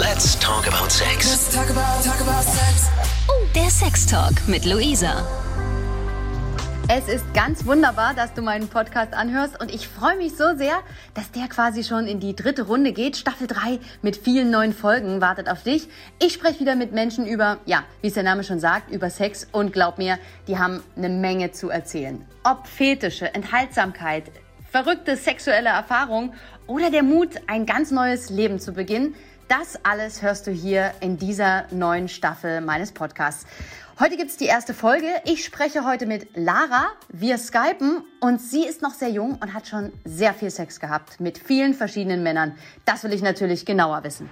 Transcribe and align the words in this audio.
Let's 0.00 0.34
talk 0.40 0.66
about 0.66 0.90
sex. 0.90 1.28
Let's 1.28 1.54
talk 1.54 1.68
about, 1.68 2.02
talk 2.02 2.18
about 2.22 2.42
sex. 2.42 2.88
Oh, 3.28 3.46
der 3.54 3.68
Sextalk 3.68 4.48
mit 4.48 4.64
Luisa. 4.64 5.26
Es 6.88 7.06
ist 7.06 7.34
ganz 7.34 7.66
wunderbar, 7.66 8.14
dass 8.14 8.32
du 8.32 8.40
meinen 8.40 8.68
Podcast 8.68 9.12
anhörst 9.12 9.60
und 9.60 9.70
ich 9.70 9.88
freue 9.88 10.16
mich 10.16 10.34
so 10.38 10.56
sehr, 10.56 10.72
dass 11.12 11.30
der 11.32 11.48
quasi 11.48 11.84
schon 11.84 12.06
in 12.06 12.18
die 12.18 12.34
dritte 12.34 12.62
Runde 12.62 12.92
geht. 12.92 13.18
Staffel 13.18 13.46
3 13.46 13.78
mit 14.00 14.16
vielen 14.16 14.50
neuen 14.50 14.72
Folgen 14.72 15.20
wartet 15.20 15.50
auf 15.50 15.64
dich. 15.64 15.86
Ich 16.18 16.32
spreche 16.32 16.60
wieder 16.60 16.76
mit 16.76 16.92
Menschen 16.92 17.26
über, 17.26 17.58
ja, 17.66 17.84
wie 18.00 18.08
es 18.08 18.14
der 18.14 18.22
Name 18.22 18.42
schon 18.42 18.58
sagt, 18.58 18.90
über 18.90 19.10
Sex 19.10 19.48
und 19.52 19.70
glaub 19.74 19.98
mir, 19.98 20.18
die 20.48 20.56
haben 20.56 20.82
eine 20.96 21.10
Menge 21.10 21.52
zu 21.52 21.68
erzählen. 21.68 22.24
Ob 22.42 22.66
Fetische, 22.66 23.34
Enthaltsamkeit, 23.34 24.30
verrückte 24.70 25.16
sexuelle 25.16 25.68
Erfahrung 25.68 26.32
oder 26.66 26.90
der 26.90 27.02
Mut, 27.02 27.30
ein 27.48 27.66
ganz 27.66 27.90
neues 27.90 28.30
Leben 28.30 28.60
zu 28.60 28.72
beginnen, 28.72 29.14
das 29.50 29.78
alles 29.82 30.22
hörst 30.22 30.46
du 30.46 30.52
hier 30.52 30.92
in 31.00 31.18
dieser 31.18 31.64
neuen 31.72 32.08
Staffel 32.08 32.60
meines 32.60 32.92
Podcasts. 32.92 33.46
Heute 33.98 34.16
gibt's 34.16 34.36
die 34.36 34.46
erste 34.46 34.72
Folge. 34.74 35.08
Ich 35.24 35.44
spreche 35.44 35.84
heute 35.84 36.06
mit 36.06 36.36
Lara. 36.36 36.86
Wir 37.08 37.36
skypen 37.36 38.04
und 38.20 38.40
sie 38.40 38.64
ist 38.64 38.80
noch 38.80 38.94
sehr 38.94 39.10
jung 39.10 39.38
und 39.42 39.52
hat 39.52 39.66
schon 39.66 39.92
sehr 40.04 40.34
viel 40.34 40.50
Sex 40.50 40.78
gehabt 40.78 41.18
mit 41.18 41.36
vielen 41.36 41.74
verschiedenen 41.74 42.22
Männern. 42.22 42.56
Das 42.84 43.02
will 43.02 43.12
ich 43.12 43.22
natürlich 43.22 43.66
genauer 43.66 44.04
wissen. 44.04 44.30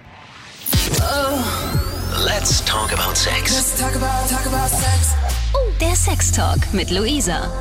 Let's 2.25 2.63
talk 2.63 2.93
about 2.93 3.15
sex. 3.15 3.53
Let's 3.53 3.77
talk 3.77 3.95
about, 3.95 4.29
talk 4.29 4.45
about 4.47 4.69
sex. 4.69 5.15
Oh, 5.53 5.71
der 5.81 5.95
Sextalk 5.95 6.73
mit 6.73 6.91
Luisa. 6.91 7.51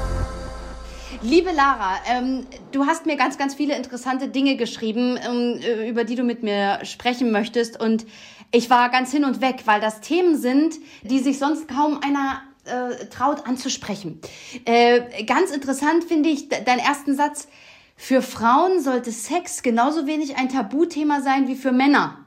Liebe 1.23 1.51
Lara, 1.51 1.97
ähm, 2.07 2.47
du 2.71 2.87
hast 2.87 3.05
mir 3.05 3.17
ganz, 3.17 3.39
ganz 3.39 3.57
viele 3.57 3.77
interessante 3.77 4.29
Dinge 4.29 4.57
geschrieben, 4.57 5.19
ähm, 5.21 5.89
über 5.89 6.05
die 6.05 6.15
du 6.15 6.23
mit 6.23 6.45
mir 6.45 6.79
sprechen 6.85 7.33
möchtest. 7.33 7.81
Und 7.81 8.07
ich 8.53 8.71
war 8.71 8.89
ganz 8.89 9.11
hin 9.11 9.25
und 9.25 9.41
weg, 9.41 9.63
weil 9.65 9.81
das 9.81 10.01
Themen 10.01 10.37
sind, 10.37 10.77
die 11.03 11.19
sich 11.19 11.41
sonst 11.41 11.67
kaum 11.67 12.01
einer 12.03 12.43
äh, 12.67 13.07
traut 13.07 13.49
anzusprechen. 13.49 14.21
Äh, 14.65 15.25
ganz 15.25 15.51
interessant 15.51 16.05
finde 16.05 16.29
ich 16.29 16.49
de 16.49 16.63
deinen 16.63 16.79
ersten 16.79 17.17
Satz. 17.17 17.49
Für 17.97 18.23
Frauen 18.23 18.81
sollte 18.81 19.11
Sex 19.11 19.63
genauso 19.65 20.07
wenig 20.07 20.37
ein 20.37 20.49
Tabuthema 20.49 21.21
sein 21.21 21.49
wie 21.49 21.57
für 21.57 21.73
Männer. 21.73 22.25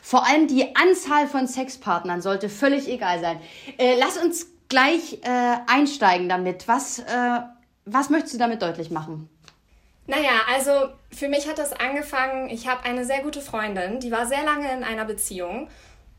Vor 0.00 0.26
allem 0.26 0.46
die 0.46 0.74
Anzahl 0.74 1.26
von 1.26 1.46
Sexpartnern 1.46 2.22
sollte 2.22 2.48
völlig 2.48 2.88
egal 2.88 3.20
sein. 3.20 3.38
Äh, 3.76 3.96
lass 3.98 4.16
uns 4.16 4.46
gleich 4.70 5.18
äh, 5.22 5.56
einsteigen 5.66 6.30
damit. 6.30 6.66
Was, 6.66 7.00
äh, 7.00 7.40
was 7.84 8.10
möchtest 8.10 8.34
du 8.34 8.38
damit 8.38 8.62
deutlich 8.62 8.90
machen? 8.90 9.28
Naja, 10.06 10.42
also 10.52 10.88
für 11.12 11.28
mich 11.28 11.48
hat 11.48 11.58
das 11.58 11.72
angefangen, 11.72 12.50
ich 12.50 12.66
habe 12.66 12.84
eine 12.84 13.04
sehr 13.04 13.22
gute 13.22 13.40
Freundin, 13.40 14.00
die 14.00 14.10
war 14.10 14.26
sehr 14.26 14.42
lange 14.44 14.72
in 14.72 14.82
einer 14.82 15.04
Beziehung 15.04 15.68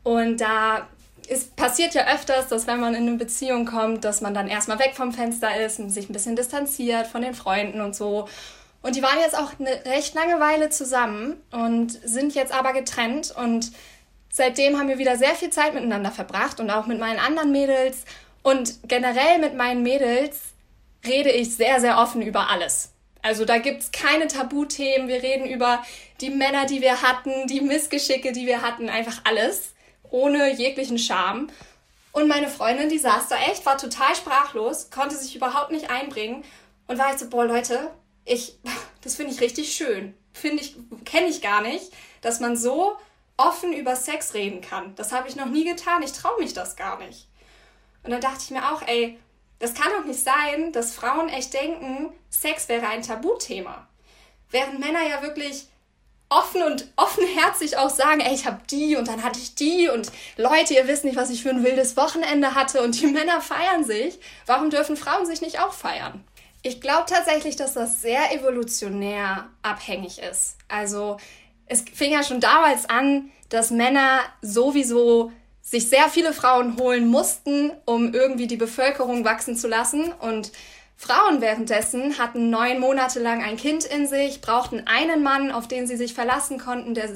und 0.04 0.38
da 0.40 0.88
es 1.30 1.46
passiert 1.46 1.94
ja 1.94 2.06
öfters, 2.14 2.48
dass 2.48 2.68
wenn 2.68 2.80
man 2.80 2.96
in 2.96 3.08
eine 3.08 3.18
Beziehung 3.18 3.66
kommt, 3.66 4.04
dass 4.04 4.22
man 4.22 4.34
dann 4.34 4.48
erstmal 4.48 4.80
weg 4.80 4.94
vom 4.94 5.14
Fenster 5.14 5.58
ist 5.64 5.80
und 5.80 5.90
sich 5.90 6.10
ein 6.10 6.14
bisschen 6.14 6.36
distanziert 6.36 7.08
von 7.08 7.22
den 7.22 7.34
Freunden 7.34 7.82
und 7.82 7.96
so. 7.96 8.28
Und 8.82 8.96
die 8.96 9.02
waren 9.02 9.20
jetzt 9.20 9.38
auch 9.38 9.52
eine 9.60 9.86
recht 9.86 10.14
lange 10.14 10.40
Weile 10.42 10.70
zusammen 10.70 11.42
und 11.52 11.92
sind 11.92 12.36
jetzt 12.36 12.54
aber 12.54 12.74
getrennt 12.74 13.34
und 13.36 13.72
seitdem 14.32 14.78
haben 14.78 14.90
wir 14.90 14.98
wieder 14.98 15.18
sehr 15.18 15.36
viel 15.36 15.50
Zeit 15.52 15.74
miteinander 15.74 16.12
verbracht 16.12 16.60
und 16.60 16.70
auch 16.70 16.88
mit 16.88 17.00
meinen 17.00 17.20
anderen 17.20 17.52
Mädels 17.52 18.04
und 18.42 18.88
generell 18.88 19.40
mit 19.40 19.56
meinen 19.56 19.84
Mädels 19.84 20.53
rede 21.06 21.32
ich 21.32 21.56
sehr, 21.56 21.80
sehr 21.80 21.98
offen 21.98 22.22
über 22.22 22.50
alles. 22.50 22.94
Also 23.22 23.46
da 23.46 23.58
gibt's 23.58 23.92
keine 23.92 24.28
Tabuthemen. 24.28 25.08
Wir 25.08 25.24
reden 25.24 25.46
über 25.46 25.84
die 26.22 26.30
Männer, 26.30 26.66
die 26.66 26.82
wir 26.82 27.02
hatten, 27.02 27.48
die 27.48 27.62
Missgeschicke, 27.62 28.34
die 28.34 28.46
wir 28.46 28.62
hatten, 28.62 28.90
einfach 28.90 29.22
alles, 29.24 29.74
ohne 30.10 30.54
jeglichen 30.54 31.00
Charme. 31.00 31.48
Und 32.12 32.28
meine 32.28 32.48
Freundin, 32.48 32.90
die 32.90 33.00
saß 33.00 33.30
da 33.30 33.38
echt, 33.38 33.66
war 33.66 33.78
total 33.78 34.16
sprachlos, 34.16 34.92
konnte 34.92 35.16
sich 35.16 35.36
überhaupt 35.36 35.72
nicht 35.72 35.90
einbringen 35.90 36.44
und 36.88 36.98
war 37.00 37.08
halt 37.08 37.20
so, 37.20 37.30
boah 37.30 37.46
Leute, 37.46 37.92
ich, 38.26 38.60
das 39.02 39.16
finde 39.16 39.34
ich 39.34 39.42
richtig 39.42 39.74
schön. 39.74 40.14
Finde 40.34 40.62
ich, 40.62 40.76
kenne 41.06 41.28
ich 41.28 41.42
gar 41.42 41.62
nicht, 41.62 41.92
dass 42.22 42.40
man 42.40 42.58
so 42.58 42.94
offen 43.38 43.74
über 43.74 43.96
Sex 43.96 44.34
reden 44.34 44.62
kann. 44.62 44.96
Das 44.96 45.12
habe 45.12 45.28
ich 45.28 45.36
noch 45.36 45.48
nie 45.48 45.64
getan. 45.64 46.04
Ich 46.04 46.12
traue 46.12 46.40
mich 46.40 46.54
das 46.54 46.76
gar 46.76 47.00
nicht. 47.00 47.28
Und 48.04 48.12
dann 48.12 48.22
dachte 48.22 48.40
ich 48.44 48.52
mir 48.52 48.72
auch, 48.72 48.82
ey, 48.86 49.18
das 49.64 49.74
kann 49.74 49.94
doch 49.98 50.04
nicht 50.04 50.20
sein, 50.20 50.74
dass 50.74 50.94
Frauen 50.94 51.30
echt 51.30 51.54
denken, 51.54 52.10
Sex 52.30 52.68
wäre 52.68 52.86
ein 52.86 53.02
Tabuthema. 53.02 53.88
Während 54.52 54.82
Männer 54.82 55.08
ja 55.08 55.22
wirklich 55.22 55.68
offen 56.28 56.64
und 56.64 56.92
offenherzig 56.98 57.78
auch 57.78 57.90
sagen, 57.90 58.20
ey, 58.20 58.34
ich 58.34 58.46
habe 58.46 58.60
die 58.70 58.98
und 58.98 59.08
dann 59.08 59.24
hatte 59.24 59.40
ich 59.40 59.56
die 59.56 59.88
und 59.88 60.12
Leute, 60.36 60.74
ihr 60.74 60.86
wisst 60.90 61.06
nicht, 61.06 61.16
was 61.16 61.30
ich 61.30 61.44
für 61.44 61.52
ein 61.52 61.64
wildes 61.64 61.96
Wochenende 61.96 62.56
hatte 62.56 62.82
und 62.84 63.00
die 63.00 63.08
Männer 63.08 63.40
feiern 63.40 63.86
sich. 63.86 64.20
Warum 64.48 64.70
dürfen 64.70 64.98
Frauen 64.98 65.26
sich 65.26 65.40
nicht 65.40 65.62
auch 65.62 65.72
feiern? 65.72 66.26
Ich 66.62 66.82
glaube 66.82 67.06
tatsächlich, 67.08 67.56
dass 67.56 67.74
das 67.74 68.02
sehr 68.02 68.36
evolutionär 68.36 69.48
abhängig 69.62 70.20
ist. 70.20 70.58
Also 70.68 71.16
es 71.68 71.86
fing 71.94 72.12
ja 72.12 72.24
schon 72.24 72.42
damals 72.42 72.90
an, 72.90 73.32
dass 73.48 73.72
Männer 73.72 74.20
sowieso 74.42 75.32
sich 75.74 75.90
sehr 75.90 76.08
viele 76.08 76.34
Frauen 76.34 76.78
holen 76.78 77.08
mussten, 77.08 77.72
um 77.86 78.14
irgendwie 78.14 78.46
die 78.46 78.58
Bevölkerung 78.58 79.26
wachsen 79.26 79.58
zu 79.58 79.68
lassen. 79.68 80.14
Und 80.14 80.52
Frauen 80.96 81.42
währenddessen 81.42 82.20
hatten 82.20 82.52
neun 82.52 82.80
Monate 82.80 83.20
lang 83.20 83.44
ein 83.44 83.58
Kind 83.58 83.84
in 83.84 84.08
sich, 84.08 84.40
brauchten 84.40 84.86
einen 84.86 85.24
Mann, 85.24 85.52
auf 85.52 85.68
den 85.68 85.88
sie 85.88 85.98
sich 85.98 86.14
verlassen 86.14 86.60
konnten, 86.60 86.94
der 86.94 87.10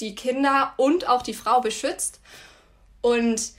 die 0.00 0.14
Kinder 0.14 0.72
und 0.78 1.06
auch 1.06 1.20
die 1.20 1.34
Frau 1.34 1.60
beschützt. 1.60 2.20
Und 3.02 3.50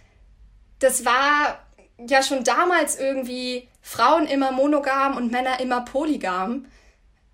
das 0.80 1.06
war 1.06 1.60
ja 2.08 2.24
schon 2.24 2.44
damals 2.44 3.00
irgendwie 3.00 3.68
Frauen 3.84 4.26
immer 4.26 4.52
monogam 4.52 5.16
und 5.16 5.32
Männer 5.32 5.60
immer 5.60 5.82
polygam. 5.82 6.66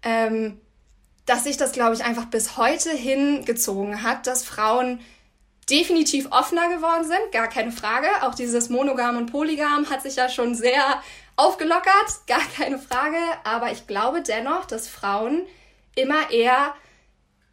Ähm, 0.03 0.59
dass 1.25 1.45
sich 1.45 1.55
das, 1.55 1.71
glaube 1.71 1.95
ich, 1.95 2.03
einfach 2.03 2.25
bis 2.25 2.57
heute 2.57 2.91
hingezogen 2.91 4.03
hat, 4.03 4.27
dass 4.27 4.43
Frauen 4.43 4.99
definitiv 5.69 6.27
offener 6.31 6.69
geworden 6.69 7.05
sind, 7.05 7.31
gar 7.31 7.47
keine 7.47 7.71
Frage. 7.71 8.07
Auch 8.21 8.35
dieses 8.35 8.69
Monogam 8.69 9.17
und 9.17 9.31
Polygam 9.31 9.89
hat 9.89 10.01
sich 10.01 10.15
ja 10.15 10.29
schon 10.29 10.55
sehr 10.55 11.01
aufgelockert, 11.35 12.07
gar 12.27 12.43
keine 12.55 12.79
Frage. 12.79 13.17
Aber 13.43 13.71
ich 13.71 13.87
glaube 13.87 14.21
dennoch, 14.21 14.65
dass 14.65 14.87
Frauen 14.87 15.43
immer 15.95 16.29
eher 16.31 16.73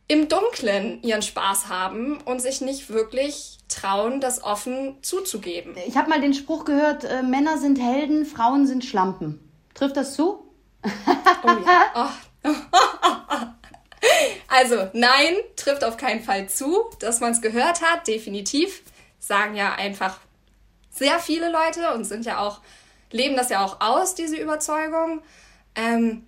im 0.09 0.29
Dunklen 0.29 1.03
ihren 1.03 1.23
Spaß 1.23 1.69
haben 1.69 2.19
und 2.23 2.43
sich 2.43 2.61
nicht 2.61 2.91
wirklich 2.91 3.59
trauen, 3.69 4.21
das 4.21 4.45
offen 4.45 4.97
zuzugeben. 5.03 5.75
Ich 5.87 5.97
habe 5.97 6.11
mal 6.11 6.21
den 6.21 6.35
Spruch 6.35 6.65
gehört, 6.65 7.05
äh, 7.05 7.23
Männer 7.23 7.57
sind 7.57 7.79
Helden, 7.81 8.27
Frauen 8.27 8.67
sind 8.67 8.85
Schlampen. 8.85 9.39
Trifft 9.75 9.97
das 9.97 10.15
zu? 10.15 10.53
Oh 10.85 11.49
ja. 11.65 12.13
Oh. 12.45 12.51
Also, 14.53 14.91
nein, 14.93 15.35
trifft 15.57 15.83
auf 15.83 15.97
keinen 15.97 16.23
Fall 16.23 16.47
zu, 16.47 16.85
dass 16.99 17.21
man 17.21 17.33
es 17.33 17.41
gehört 17.41 17.81
hat, 17.81 18.07
definitiv. 18.07 18.83
Sagen 19.19 19.57
ja 19.57 19.73
einfach 19.77 20.19
sehr 20.91 21.19
viele 21.21 21.51
Leute 21.51 21.95
und 21.95 22.05
sind 22.05 22.27
ja 22.27 22.39
auch, 22.39 22.61
leben 23.11 23.35
das 23.35 23.49
ja 23.49 23.65
auch 23.65 23.81
aus, 23.81 24.15
diese 24.15 24.37
Überzeugung. 24.37 25.23
Ähm, 25.75 26.27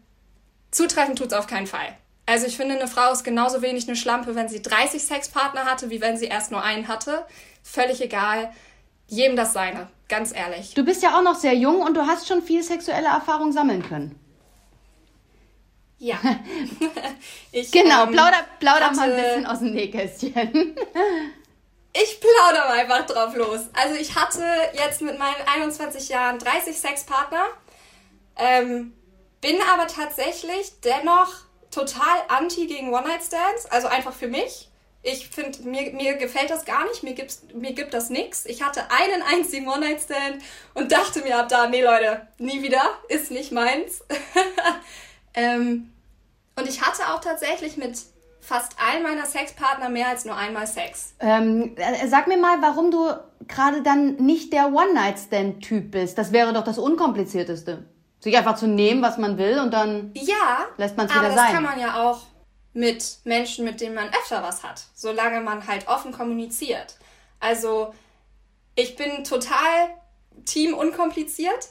zutreffen 0.71 1.17
tut 1.17 1.27
es 1.27 1.33
auf 1.35 1.47
keinen 1.47 1.67
Fall. 1.67 1.99
Also 2.25 2.47
ich 2.47 2.57
finde, 2.57 2.77
eine 2.77 2.89
Frau 2.89 3.13
ist 3.13 3.25
genauso 3.25 3.61
wenig 3.61 3.87
eine 3.87 3.97
Schlampe, 3.97 4.35
wenn 4.35 4.49
sie 4.49 4.63
30 4.63 5.05
Sexpartner 5.05 5.67
hatte, 5.67 5.91
wie 5.91 6.01
wenn 6.01 6.17
sie 6.17 6.25
erst 6.25 6.51
nur 6.51 6.63
einen 6.63 6.89
hatte. 6.89 7.27
Völlig 7.63 8.01
egal. 8.01 8.51
Jedem 9.07 9.37
das 9.37 9.53
seine, 9.53 9.89
ganz 10.09 10.35
ehrlich. 10.35 10.73
Du 10.73 10.83
bist 10.83 11.03
ja 11.03 11.19
auch 11.19 11.23
noch 11.23 11.35
sehr 11.35 11.55
jung 11.55 11.83
und 11.83 11.93
du 11.95 12.07
hast 12.07 12.27
schon 12.27 12.43
viel 12.43 12.63
sexuelle 12.63 13.09
Erfahrung 13.09 13.53
sammeln 13.53 13.87
können. 13.87 14.19
Ja. 16.05 16.19
ich, 17.51 17.73
genau, 17.73 18.05
ähm, 18.05 18.13
plauder, 18.13 18.45
plauder 18.61 18.85
hatte, 18.89 18.97
mal 18.97 19.11
ein 19.11 19.17
bisschen 19.17 19.47
aus 19.47 19.61
dem 19.61 19.73
Nähkästchen. 19.73 20.33
ich 21.95 22.21
plauder 22.21 22.69
mal 22.69 22.79
einfach 22.81 23.07
drauf 23.07 23.35
los. 23.35 23.61
Also 23.73 23.95
ich 23.99 24.15
hatte 24.15 24.45
jetzt 24.75 25.01
mit 25.01 25.19
meinen 25.19 25.49
21 25.51 26.11
Jahren 26.11 26.39
30 26.39 26.77
Sexpartner, 26.77 27.47
ähm, 28.37 28.93
bin 29.41 29.57
aber 29.73 29.87
tatsächlich 29.87 30.79
dennoch 30.83 31.33
total 31.71 32.19
anti 32.29 32.67
gegen 32.67 32.93
One-Night-Stands, 32.93 33.65
also 33.71 33.89
einfach 33.89 34.13
für 34.13 34.29
mich. 34.29 34.69
Ich 35.03 35.29
finde, 35.29 35.63
mir, 35.63 35.91
mir 35.95 36.17
gefällt 36.17 36.51
das 36.51 36.67
gar 36.67 36.85
nicht, 36.85 37.03
mir, 37.03 37.15
gibt's, 37.15 37.45
mir 37.55 37.73
gibt 37.73 37.95
das 37.95 38.11
nichts. 38.11 38.45
Ich 38.45 38.63
hatte 38.63 38.91
einen 38.91 39.23
einzigen 39.23 39.69
One-Night-Stand 39.69 40.43
und 40.75 40.93
dachte 40.93 41.21
mir 41.21 41.39
ab 41.39 41.49
da, 41.49 41.67
nee 41.67 41.83
Leute, 41.83 42.29
nie 42.37 42.63
wieder, 42.63 42.83
ist 43.09 43.31
nicht 43.31 43.53
meins. 43.53 44.05
ähm, 45.35 45.94
und 46.57 46.69
ich 46.69 46.83
hatte 46.83 47.13
auch 47.13 47.21
tatsächlich 47.21 47.77
mit 47.77 47.99
fast 48.41 48.77
allen 48.79 49.03
meiner 49.03 49.25
Sexpartner 49.25 49.89
mehr 49.89 50.09
als 50.09 50.25
nur 50.25 50.37
einmal 50.37 50.67
Sex. 50.67 51.15
Ähm, 51.19 51.75
äh, 51.77 52.07
sag 52.07 52.27
mir 52.27 52.37
mal, 52.37 52.61
warum 52.61 52.91
du 52.91 53.11
gerade 53.49 53.83
dann 53.83 54.17
nicht 54.17 54.53
der 54.53 54.73
One-Night-Stand-Typ 54.73 55.91
bist. 55.91 56.19
Das 56.19 56.33
wäre 56.33 56.53
doch 56.53 56.65
das 56.65 56.79
Unkomplizierteste. 56.79 57.87
Sich 58.21 58.37
einfach 58.37 58.57
zu 58.57 58.67
nehmen, 58.67 59.03
was 59.03 59.19
man 59.19 59.39
will 59.39 59.59
und 59.59 59.73
dann 59.73 60.13
ja, 60.15 60.67
lässt 60.77 60.97
man 60.97 61.07
es 61.07 61.13
wieder 61.13 61.31
sein. 61.31 61.33
Aber 61.33 61.43
das 61.43 61.53
kann 61.53 61.63
man 61.63 61.81
ja 61.81 62.03
auch 62.03 62.23
mit 62.75 63.19
Menschen, 63.25 63.65
mit 63.65 63.81
denen 63.81 63.95
man 63.95 64.09
öfter 64.09 64.43
was 64.43 64.63
hat, 64.63 64.83
solange 64.95 65.41
man 65.41 65.67
halt 65.67 65.89
offen 65.89 66.13
kommuniziert. 66.13 66.97
Also 67.41 67.95
ich 68.75 68.97
bin 68.97 69.25
total 69.25 69.91
Team 70.45 70.75
unkompliziert, 70.75 71.69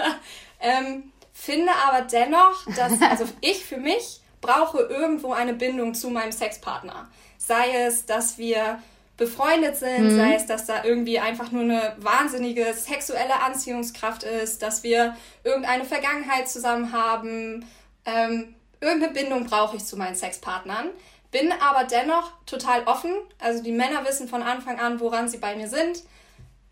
ähm, 0.60 1.12
finde 1.38 1.72
aber 1.86 2.02
dennoch, 2.02 2.66
dass 2.76 3.00
also 3.10 3.24
ich 3.40 3.64
für 3.64 3.78
mich 3.78 4.20
brauche 4.40 4.80
irgendwo 4.80 5.32
eine 5.32 5.54
Bindung 5.54 5.94
zu 5.94 6.10
meinem 6.10 6.32
Sexpartner. 6.32 7.08
Sei 7.38 7.84
es, 7.86 8.06
dass 8.06 8.38
wir 8.38 8.82
befreundet 9.16 9.76
sind, 9.76 10.12
mhm. 10.12 10.16
sei 10.16 10.34
es, 10.34 10.46
dass 10.46 10.66
da 10.66 10.84
irgendwie 10.84 11.18
einfach 11.18 11.50
nur 11.50 11.62
eine 11.62 11.96
wahnsinnige 11.98 12.72
sexuelle 12.74 13.40
Anziehungskraft 13.42 14.22
ist, 14.22 14.62
dass 14.62 14.82
wir 14.82 15.16
irgendeine 15.42 15.84
Vergangenheit 15.84 16.48
zusammen 16.48 16.92
haben. 16.92 17.64
Ähm, 18.04 18.54
irgendeine 18.80 19.12
Bindung 19.12 19.44
brauche 19.46 19.76
ich 19.76 19.84
zu 19.84 19.96
meinen 19.96 20.14
Sexpartnern. 20.14 20.90
Bin 21.30 21.52
aber 21.52 21.84
dennoch 21.84 22.32
total 22.46 22.84
offen. 22.84 23.12
Also 23.38 23.62
die 23.62 23.72
Männer 23.72 24.04
wissen 24.06 24.28
von 24.28 24.42
Anfang 24.42 24.78
an, 24.78 25.00
woran 25.00 25.28
sie 25.28 25.38
bei 25.38 25.56
mir 25.56 25.68
sind, 25.68 26.02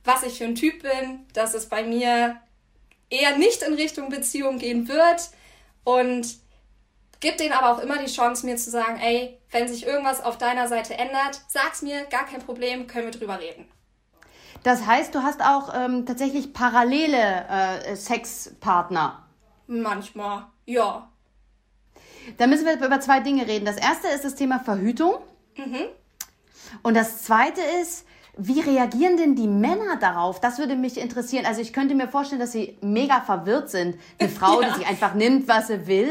was 0.05 0.23
ich 0.23 0.39
für 0.39 0.45
ein 0.45 0.55
Typ 0.55 0.83
bin, 0.83 1.27
dass 1.35 1.55
es 1.55 1.67
bei 1.69 1.83
mir 1.83 2.37
eher 3.11 3.37
nicht 3.37 3.63
in 3.63 3.75
Richtung 3.75 4.09
Beziehung 4.09 4.59
gehen 4.59 4.89
wird. 4.89 5.31
Und 5.85 6.39
Gib 7.21 7.39
denen 7.39 7.53
aber 7.53 7.73
auch 7.73 7.83
immer 7.83 7.99
die 7.99 8.13
Chance, 8.13 8.45
mir 8.45 8.57
zu 8.57 8.71
sagen, 8.71 9.01
ey, 9.01 9.39
wenn 9.51 9.69
sich 9.69 9.87
irgendwas 9.87 10.23
auf 10.23 10.37
deiner 10.37 10.69
Seite 10.69 10.95
ändert, 10.95 11.41
sag's 11.49 11.83
mir, 11.83 12.05
gar 12.05 12.27
kein 12.27 12.41
Problem, 12.41 12.87
können 12.87 13.07
wir 13.07 13.19
drüber 13.19 13.41
reden. 13.41 13.67
Das 14.63 14.87
heißt, 14.87 15.15
du 15.15 15.23
hast 15.23 15.41
auch 15.43 15.73
ähm, 15.75 16.05
tatsächlich 16.05 16.53
parallele 16.53 17.47
äh, 17.49 17.97
Sexpartner. 17.97 19.27
Manchmal, 19.67 20.47
ja. 20.67 21.09
Da 22.37 22.47
müssen 22.47 22.67
wir 22.67 22.75
über 22.75 23.01
zwei 23.01 23.21
Dinge 23.21 23.47
reden. 23.47 23.65
Das 23.65 23.77
erste 23.77 24.09
ist 24.09 24.25
das 24.25 24.35
Thema 24.35 24.59
Verhütung. 24.59 25.15
Mhm. 25.57 25.87
Und 26.83 26.95
das 26.95 27.23
zweite 27.23 27.61
ist, 27.81 28.05
wie 28.39 28.61
reagieren 28.61 29.17
denn 29.17 29.35
die 29.35 29.47
Männer 29.47 29.97
darauf? 29.99 30.41
Das 30.41 30.59
würde 30.59 30.77
mich 30.77 30.99
interessieren. 30.99 31.47
Also 31.47 31.63
ich 31.63 31.73
könnte 31.73 31.95
mir 31.95 32.07
vorstellen, 32.07 32.41
dass 32.41 32.53
sie 32.53 32.77
mega 32.83 33.23
verwirrt 33.23 33.71
sind. 33.71 33.97
Eine 34.19 34.29
Frau, 34.29 34.61
ja. 34.61 34.69
die 34.69 34.81
sich 34.81 34.87
einfach 34.87 35.15
nimmt, 35.15 35.49
was 35.49 35.69
sie 35.69 35.87
will. 35.87 36.09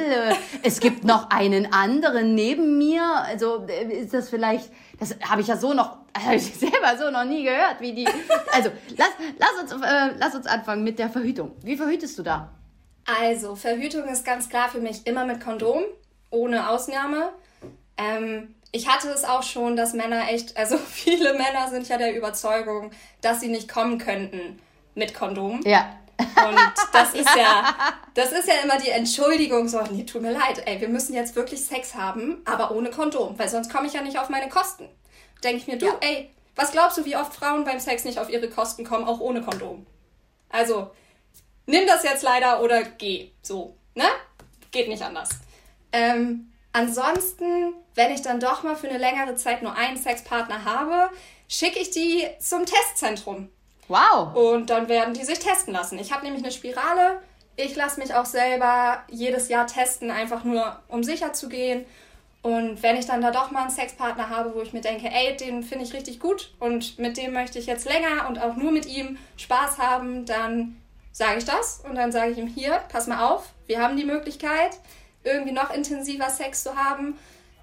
Es 0.64 0.80
gibt 0.80 1.04
noch 1.04 1.30
einen 1.30 1.72
anderen 1.72 2.34
neben 2.34 2.80
mir. 2.80 3.04
Also 3.04 3.68
äh, 3.68 4.02
ist 4.02 4.14
das 4.14 4.30
vielleicht, 4.30 4.72
das 5.00 5.16
habe 5.30 5.42
ich 5.42 5.48
ja 5.48 5.58
so 5.58 5.74
noch, 5.74 5.98
habe 6.18 6.36
ich 6.36 6.52
selber 6.56 6.98
so 6.98 7.12
noch 7.12 7.26
nie 7.26 7.44
gehört, 7.44 7.80
wie 7.80 7.94
die. 7.94 8.08
Also 8.52 8.70
lass, 8.96 9.10
lass, 9.38 9.74
uns, 9.74 9.84
äh, 9.84 10.12
lass 10.18 10.34
uns 10.34 10.48
anfangen 10.48 10.84
mit 10.84 10.98
der 10.98 11.10
Verhütung. 11.10 11.52
Wie 11.62 11.76
verhütest 11.76 12.18
du 12.18 12.24
da? 12.24 12.50
Also 13.22 13.56
Verhütung 13.56 14.06
ist 14.06 14.26
ganz 14.26 14.50
klar 14.50 14.70
für 14.70 14.80
mich 14.80 15.06
immer 15.06 15.26
mit 15.26 15.42
Kondom, 15.42 15.84
ohne 16.32 16.70
Ausnahme. 16.70 17.30
Ähm, 17.98 18.56
ich 18.76 18.90
hatte 18.90 19.08
es 19.10 19.24
auch 19.24 19.42
schon, 19.42 19.78
dass 19.78 19.94
Männer 19.94 20.30
echt, 20.30 20.58
also 20.58 20.78
viele 20.92 21.34
Männer 21.34 21.70
sind 21.70 21.88
ja 21.88 21.98
der 21.98 22.16
Überzeugung, 22.16 22.92
dass 23.22 23.40
sie 23.40 23.48
nicht 23.48 23.70
kommen 23.70 23.98
könnten 23.98 24.60
mit 24.96 25.14
Kondom. 25.14 25.62
Ja. 25.66 25.98
Und 26.18 26.58
das 26.94 27.14
ist 27.14 27.36
ja, 27.36 27.76
das 28.14 28.32
ist 28.32 28.48
ja 28.48 28.56
immer 28.64 28.78
die 28.78 28.90
Entschuldigung, 28.90 29.68
so, 29.68 29.82
nee, 29.92 30.04
tut 30.04 30.22
mir 30.22 30.32
leid, 30.32 30.62
ey, 30.66 30.80
wir 30.80 30.90
müssen 30.90 31.14
jetzt 31.14 31.36
wirklich 31.36 31.64
Sex 31.64 31.96
haben, 31.96 32.42
aber 32.46 32.72
ohne 32.72 32.90
Kondom, 32.90 33.38
weil 33.40 33.50
sonst 33.50 33.72
komme 33.72 33.88
ich 33.88 33.94
ja 33.94 34.02
nicht 34.02 34.20
auf 34.20 34.30
meine 34.30 34.50
Kosten. 34.50 34.90
Denke 35.44 35.58
ich 35.58 35.68
mir, 35.68 35.78
du, 35.78 35.88
ja. 35.88 35.98
ey, 36.02 36.30
was 36.56 36.72
glaubst 36.72 36.98
du, 36.98 37.06
wie 37.06 37.18
oft 37.18 37.34
Frauen 37.34 37.64
beim 37.64 37.80
Sex 37.80 38.04
nicht 38.04 38.20
auf 38.20 38.30
ihre 38.30 38.50
Kosten 38.50 38.86
kommen, 38.86 39.06
auch 39.06 39.20
ohne 39.20 39.42
Kondom? 39.42 39.86
Also, 40.50 40.92
nimm 41.66 41.86
das 41.88 42.04
jetzt 42.04 42.24
leider 42.24 42.62
oder 42.62 42.84
geh. 42.84 43.32
So, 43.42 43.78
ne? 43.94 44.06
Geht 44.72 44.88
nicht 44.88 45.04
anders. 45.04 45.30
Ähm, 45.92 46.52
Ansonsten, 46.76 47.74
wenn 47.94 48.12
ich 48.12 48.22
dann 48.22 48.42
doch 48.42 48.64
mal 48.64 48.76
für 48.76 48.90
eine 48.90 48.98
längere 48.98 49.36
Zeit 49.36 49.64
nur 49.64 49.78
einen 49.78 49.96
Sexpartner 49.96 50.66
habe, 50.66 51.10
schicke 51.48 51.80
ich 51.80 51.92
die 51.92 52.28
zum 52.40 52.66
Testzentrum. 52.66 53.48
Wow. 53.88 54.36
Und 54.36 54.70
dann 54.70 54.90
werden 54.90 55.14
die 55.14 55.24
sich 55.24 55.40
testen 55.40 55.72
lassen. 55.72 55.98
Ich 56.00 56.12
habe 56.12 56.26
nämlich 56.26 56.44
eine 56.44 56.52
Spirale. 56.52 57.22
Ich 57.56 57.78
lasse 57.78 58.02
mich 58.02 58.14
auch 58.14 58.26
selber 58.26 59.06
jedes 59.10 59.48
Jahr 59.48 59.68
testen, 59.68 60.12
einfach 60.12 60.44
nur 60.44 60.78
um 60.90 61.02
sicher 61.02 61.32
zu 61.32 61.48
gehen. 61.48 61.86
Und 62.42 62.84
wenn 62.84 62.98
ich 62.98 63.06
dann 63.06 63.22
da 63.22 63.32
doch 63.32 63.52
mal 63.52 63.62
einen 63.62 63.72
Sexpartner 63.72 64.28
habe, 64.28 64.54
wo 64.54 64.62
ich 64.62 64.74
mir 64.74 64.82
denke, 64.82 65.08
ey, 65.08 65.38
den 65.38 65.64
finde 65.64 65.86
ich 65.86 65.94
richtig 65.94 66.20
gut 66.20 66.54
und 66.60 67.00
mit 67.00 67.16
dem 67.16 67.32
möchte 67.32 67.58
ich 67.58 67.68
jetzt 67.68 67.86
länger 67.86 68.28
und 68.28 68.38
auch 68.38 68.58
nur 68.58 68.74
mit 68.74 68.86
ihm 68.86 69.18
Spaß 69.38 69.78
haben, 69.78 70.26
dann 70.26 70.76
sage 71.14 71.38
ich 71.38 71.46
das 71.46 71.82
und 71.88 71.96
dann 71.96 72.12
sage 72.12 72.32
ich 72.32 72.38
ihm 72.38 72.48
hier, 72.48 72.82
pass 72.92 73.08
mal 73.08 73.26
auf, 73.26 73.54
wir 73.66 73.82
haben 73.82 73.96
die 73.96 74.04
Möglichkeit, 74.04 74.78
irgendwie 75.26 75.52
noch 75.52 75.74
intensiver 75.74 76.30
Sex 76.30 76.64
zu 76.64 76.76
haben, 76.76 77.18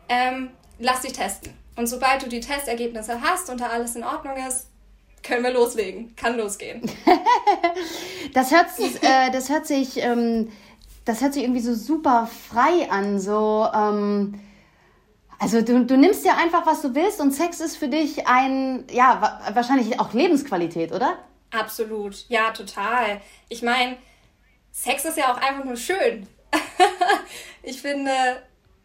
ähm, 0.09 0.51
lass 0.79 1.01
dich 1.03 1.13
testen. 1.13 1.53
Und 1.77 1.87
sobald 1.87 2.23
du 2.23 2.29
die 2.29 2.41
Testergebnisse 2.41 3.21
hast 3.23 3.49
und 3.49 3.61
da 3.61 3.69
alles 3.69 3.97
in 3.97 4.05
Ordnung 4.05 4.37
ist, 4.37 4.67
können 5.23 5.45
wir 5.45 5.53
loslegen. 5.53 6.15
Kann 6.17 6.37
losgehen. 6.37 6.83
das, 8.35 8.51
hört, 8.51 8.67
äh, 8.79 9.31
das 9.31 9.49
hört 9.49 9.67
sich, 9.67 9.99
ähm, 9.99 10.51
das 11.05 11.21
hört 11.21 11.35
sich 11.35 11.45
irgendwie 11.45 11.61
so 11.61 11.75
super 11.75 12.29
frei 12.51 12.91
an. 12.91 13.19
So, 13.21 13.69
ähm, 13.73 14.41
also 15.39 15.63
du, 15.63 15.85
du 15.87 15.97
nimmst 15.97 16.25
ja 16.25 16.37
einfach, 16.37 16.67
was 16.67 16.83
du 16.83 16.95
willst 16.95 17.21
und 17.21 17.33
Sex 17.33 17.61
ist 17.61 17.77
für 17.77 17.89
dich 17.89 18.27
ein, 18.27 18.85
ja, 18.91 19.41
wahrscheinlich 19.55 19.99
auch 19.99 20.13
Lebensqualität, 20.13 20.93
oder? 20.93 21.19
Absolut, 21.51 22.25
ja, 22.29 22.51
total. 22.51 23.21
Ich 23.49 23.63
meine, 23.63 23.97
Sex 24.73 25.05
ist 25.05 25.19
ja 25.19 25.33
auch 25.33 25.37
einfach 25.37 25.65
nur 25.65 25.77
schön. 25.77 26.27
ich 27.63 27.81
finde, 27.81 28.13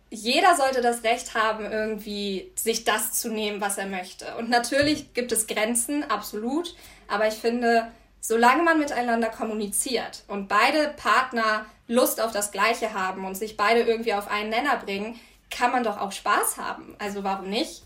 jeder 0.10 0.56
sollte 0.56 0.82
das 0.82 1.04
Recht 1.04 1.36
haben, 1.36 1.66
irgendwie 1.66 2.52
sich 2.56 2.84
das 2.84 3.14
zu 3.14 3.30
nehmen, 3.30 3.62
was 3.62 3.78
er 3.78 3.88
möchte. 3.88 4.36
Und 4.38 4.50
natürlich 4.50 5.14
gibt 5.14 5.32
es 5.32 5.48
Grenzen, 5.48 6.10
absolut. 6.10 6.76
Aber 7.08 7.28
ich 7.28 7.36
finde, 7.36 7.92
solange 8.22 8.64
man 8.64 8.80
miteinander 8.80 9.30
kommuniziert 9.30 10.24
und 10.28 10.48
beide 10.48 10.94
Partner 10.98 11.66
Lust 11.88 12.20
auf 12.22 12.32
das 12.32 12.52
Gleiche 12.52 12.94
haben 12.94 13.26
und 13.26 13.36
sich 13.36 13.58
beide 13.58 13.82
irgendwie 13.82 14.14
auf 14.14 14.30
einen 14.30 14.50
Nenner 14.50 14.78
bringen, 14.78 15.20
kann 15.50 15.72
man 15.72 15.84
doch 15.84 15.98
auch 15.98 16.12
Spaß 16.12 16.58
haben. 16.58 16.96
Also 17.00 17.24
warum 17.24 17.50
nicht? 17.50 17.84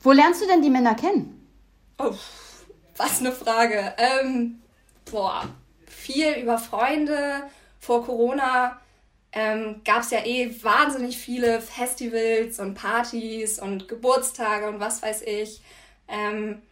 Wo 0.00 0.12
lernst 0.12 0.42
du 0.42 0.46
denn 0.46 0.62
die 0.62 0.70
Männer 0.70 0.94
kennen? 0.94 1.46
Oh, 1.98 2.14
was 2.96 3.20
eine 3.20 3.32
Frage. 3.32 3.94
Ähm, 3.98 4.62
boah, 5.10 5.44
viel 5.86 6.32
über 6.34 6.58
Freunde. 6.58 7.42
Vor 7.86 8.04
Corona 8.04 8.80
ähm, 9.30 9.80
gab 9.84 10.00
es 10.00 10.10
ja 10.10 10.26
eh 10.26 10.52
wahnsinnig 10.64 11.16
viele 11.16 11.60
Festivals 11.60 12.58
und 12.58 12.74
Partys 12.74 13.60
und 13.60 13.86
Geburtstage 13.86 14.66
und 14.66 14.80
was 14.80 15.02
weiß 15.02 15.22
ich. 15.22 15.62
Ähm, 16.08 16.62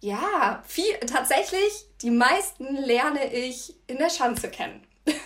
ja, 0.00 0.62
viel, 0.66 0.92
tatsächlich, 1.10 1.86
die 2.02 2.10
meisten 2.10 2.76
lerne 2.76 3.32
ich 3.32 3.74
in 3.86 3.96
der 3.96 4.10
Schanze 4.10 4.50
kennen. 4.50 4.86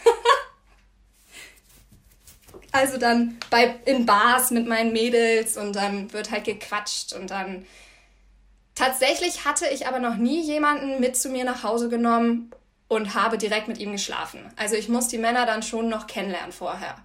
also 2.70 2.96
dann 2.96 3.40
bei, 3.50 3.74
in 3.86 4.06
Bars 4.06 4.52
mit 4.52 4.68
meinen 4.68 4.92
Mädels 4.92 5.56
und 5.56 5.74
dann 5.74 6.12
wird 6.12 6.30
halt 6.30 6.44
gequatscht 6.44 7.12
und 7.12 7.32
dann. 7.32 7.66
Tatsächlich 8.76 9.44
hatte 9.44 9.66
ich 9.66 9.88
aber 9.88 9.98
noch 9.98 10.14
nie 10.14 10.40
jemanden 10.42 11.00
mit 11.00 11.16
zu 11.16 11.28
mir 11.28 11.42
nach 11.42 11.64
Hause 11.64 11.88
genommen 11.88 12.52
und 12.88 13.14
habe 13.14 13.38
direkt 13.38 13.68
mit 13.68 13.78
ihm 13.78 13.92
geschlafen. 13.92 14.40
Also 14.56 14.74
ich 14.74 14.88
muss 14.88 15.08
die 15.08 15.18
Männer 15.18 15.46
dann 15.46 15.62
schon 15.62 15.88
noch 15.88 16.06
kennenlernen 16.06 16.52
vorher. 16.52 16.96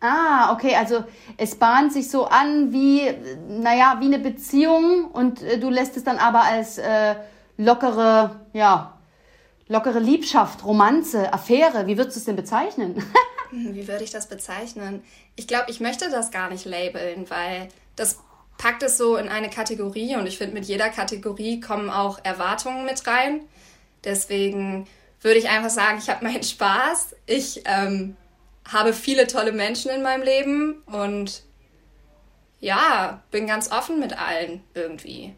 Ah, 0.00 0.52
okay, 0.52 0.74
also 0.74 1.04
es 1.36 1.54
bahnt 1.54 1.92
sich 1.92 2.10
so 2.10 2.26
an 2.26 2.72
wie, 2.72 3.02
naja, 3.48 3.98
wie 4.00 4.06
eine 4.06 4.18
Beziehung 4.18 5.06
und 5.12 5.42
äh, 5.42 5.58
du 5.58 5.70
lässt 5.70 5.96
es 5.96 6.02
dann 6.02 6.18
aber 6.18 6.42
als 6.42 6.78
äh, 6.78 7.14
lockere, 7.56 8.40
ja, 8.52 8.98
lockere 9.68 10.00
Liebschaft, 10.00 10.64
Romanze, 10.64 11.32
Affäre, 11.32 11.86
wie 11.86 11.96
würdest 11.96 12.16
du 12.16 12.20
es 12.20 12.24
denn 12.24 12.36
bezeichnen? 12.36 13.02
Hm, 13.50 13.74
wie 13.74 13.86
würde 13.86 14.02
ich 14.02 14.10
das 14.10 14.30
bezeichnen? 14.30 15.04
Ich 15.36 15.46
glaube, 15.46 15.66
ich 15.70 15.78
möchte 15.78 16.08
das 16.08 16.30
gar 16.30 16.48
nicht 16.48 16.64
labeln, 16.64 17.28
weil 17.28 17.68
das 17.96 18.18
packt 18.56 18.82
es 18.82 18.96
so 18.96 19.16
in 19.16 19.28
eine 19.28 19.50
Kategorie 19.50 20.16
und 20.16 20.26
ich 20.26 20.38
finde, 20.38 20.54
mit 20.54 20.64
jeder 20.64 20.88
Kategorie 20.88 21.60
kommen 21.60 21.90
auch 21.90 22.18
Erwartungen 22.24 22.86
mit 22.86 23.06
rein. 23.06 23.42
Deswegen 24.04 24.86
würde 25.20 25.38
ich 25.38 25.48
einfach 25.48 25.70
sagen, 25.70 25.98
ich 25.98 26.08
habe 26.10 26.24
meinen 26.24 26.42
Spaß. 26.42 27.14
Ich 27.26 27.62
ähm, 27.64 28.16
habe 28.70 28.92
viele 28.92 29.26
tolle 29.26 29.52
Menschen 29.52 29.90
in 29.90 30.02
meinem 30.02 30.22
Leben 30.22 30.82
und 30.86 31.42
ja, 32.60 33.22
bin 33.30 33.46
ganz 33.46 33.70
offen 33.72 33.98
mit 33.98 34.18
allen 34.18 34.62
irgendwie. 34.74 35.34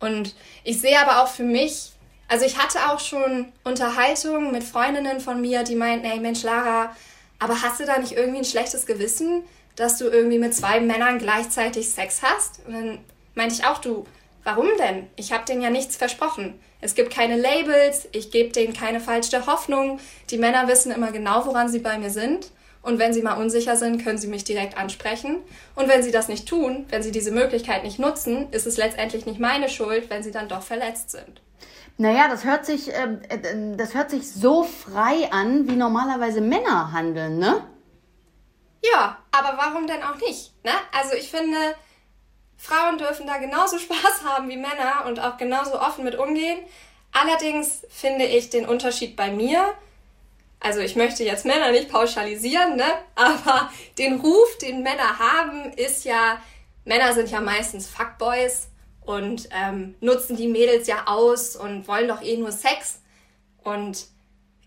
Und 0.00 0.34
ich 0.64 0.80
sehe 0.80 0.98
aber 0.98 1.22
auch 1.22 1.28
für 1.28 1.44
mich, 1.44 1.92
also 2.28 2.44
ich 2.44 2.58
hatte 2.58 2.90
auch 2.90 2.98
schon 2.98 3.52
Unterhaltungen 3.64 4.50
mit 4.50 4.64
Freundinnen 4.64 5.20
von 5.20 5.40
mir, 5.40 5.62
die 5.62 5.76
meinten, 5.76 6.06
ey 6.06 6.18
Mensch, 6.18 6.42
Lara, 6.42 6.96
aber 7.38 7.62
hast 7.62 7.80
du 7.80 7.86
da 7.86 7.98
nicht 7.98 8.12
irgendwie 8.12 8.38
ein 8.38 8.44
schlechtes 8.44 8.86
Gewissen, 8.86 9.44
dass 9.76 9.98
du 9.98 10.06
irgendwie 10.08 10.38
mit 10.38 10.54
zwei 10.54 10.80
Männern 10.80 11.18
gleichzeitig 11.18 11.88
Sex 11.88 12.22
hast? 12.22 12.60
Und 12.66 12.74
dann 12.74 12.98
meinte 13.34 13.54
ich 13.54 13.64
auch, 13.64 13.78
du, 13.78 14.06
warum 14.44 14.68
denn? 14.78 15.08
Ich 15.16 15.32
habe 15.32 15.44
denen 15.44 15.62
ja 15.62 15.70
nichts 15.70 15.96
versprochen. 15.96 16.60
Es 16.80 16.94
gibt 16.94 17.12
keine 17.12 17.36
Labels, 17.36 18.08
ich 18.12 18.30
gebe 18.30 18.52
denen 18.52 18.72
keine 18.72 19.00
falsche 19.00 19.46
Hoffnung. 19.46 20.00
Die 20.30 20.38
Männer 20.38 20.68
wissen 20.68 20.92
immer 20.92 21.12
genau, 21.12 21.46
woran 21.46 21.68
sie 21.68 21.80
bei 21.80 21.98
mir 21.98 22.10
sind. 22.10 22.50
Und 22.82 22.98
wenn 22.98 23.12
sie 23.12 23.20
mal 23.20 23.34
unsicher 23.34 23.76
sind, 23.76 24.02
können 24.02 24.16
sie 24.16 24.28
mich 24.28 24.44
direkt 24.44 24.78
ansprechen. 24.78 25.42
Und 25.74 25.88
wenn 25.88 26.02
sie 26.02 26.10
das 26.10 26.28
nicht 26.28 26.48
tun, 26.48 26.86
wenn 26.88 27.02
sie 27.02 27.12
diese 27.12 27.30
Möglichkeit 27.30 27.84
nicht 27.84 27.98
nutzen, 27.98 28.50
ist 28.52 28.66
es 28.66 28.78
letztendlich 28.78 29.26
nicht 29.26 29.38
meine 29.38 29.68
Schuld, 29.68 30.08
wenn 30.08 30.22
sie 30.22 30.30
dann 30.30 30.48
doch 30.48 30.62
verletzt 30.62 31.10
sind. 31.10 31.42
Naja, 31.98 32.28
das 32.28 32.44
hört 32.44 32.64
sich, 32.64 32.94
äh, 32.94 33.18
äh, 33.28 33.76
das 33.76 33.94
hört 33.94 34.08
sich 34.08 34.32
so 34.32 34.64
frei 34.64 35.30
an, 35.30 35.68
wie 35.68 35.76
normalerweise 35.76 36.40
Männer 36.40 36.92
handeln, 36.92 37.38
ne? 37.38 37.62
Ja, 38.82 39.18
aber 39.30 39.58
warum 39.58 39.86
denn 39.86 40.02
auch 40.02 40.16
nicht? 40.16 40.54
Ne? 40.64 40.70
Also 40.98 41.14
ich 41.14 41.30
finde, 41.30 41.58
Frauen 42.60 42.98
dürfen 42.98 43.26
da 43.26 43.38
genauso 43.38 43.78
Spaß 43.80 44.22
haben 44.24 44.48
wie 44.48 44.56
Männer 44.56 45.04
und 45.06 45.18
auch 45.18 45.36
genauso 45.38 45.80
offen 45.80 46.04
mit 46.04 46.14
umgehen. 46.14 46.58
Allerdings 47.12 47.82
finde 47.88 48.26
ich 48.26 48.50
den 48.50 48.68
Unterschied 48.68 49.16
bei 49.16 49.32
mir, 49.32 49.74
also 50.60 50.80
ich 50.80 50.94
möchte 50.94 51.24
jetzt 51.24 51.46
Männer 51.46 51.72
nicht 51.72 51.88
pauschalisieren, 51.88 52.76
ne? 52.76 52.84
aber 53.14 53.70
den 53.98 54.20
Ruf, 54.20 54.58
den 54.58 54.82
Männer 54.82 55.18
haben, 55.18 55.72
ist 55.72 56.04
ja, 56.04 56.40
Männer 56.84 57.14
sind 57.14 57.30
ja 57.30 57.40
meistens 57.40 57.88
Fuckboys 57.88 58.68
und 59.00 59.48
ähm, 59.52 59.94
nutzen 60.00 60.36
die 60.36 60.46
Mädels 60.46 60.86
ja 60.86 61.06
aus 61.06 61.56
und 61.56 61.88
wollen 61.88 62.08
doch 62.08 62.22
eh 62.22 62.36
nur 62.36 62.52
Sex. 62.52 63.00
Und 63.64 64.06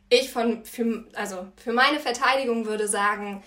ich 0.09 0.31
von, 0.31 0.65
für, 0.65 1.05
also 1.13 1.47
für 1.63 1.73
meine 1.73 1.99
Verteidigung 1.99 2.65
würde 2.65 2.87
sagen, 2.87 3.43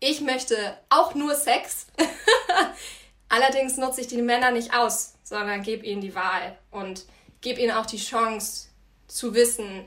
ich 0.00 0.20
möchte 0.20 0.56
auch 0.88 1.14
nur 1.14 1.36
Sex. 1.36 1.86
Allerdings 3.32 3.78
nutze 3.78 4.02
ich 4.02 4.08
die 4.08 4.20
Männer 4.20 4.50
nicht 4.50 4.74
aus, 4.74 5.14
sondern 5.24 5.62
gebe 5.62 5.86
ihnen 5.86 6.02
die 6.02 6.14
Wahl 6.14 6.54
und 6.70 7.06
gebe 7.40 7.62
ihnen 7.62 7.70
auch 7.70 7.86
die 7.86 7.96
Chance 7.96 8.68
zu 9.08 9.34
wissen, 9.34 9.86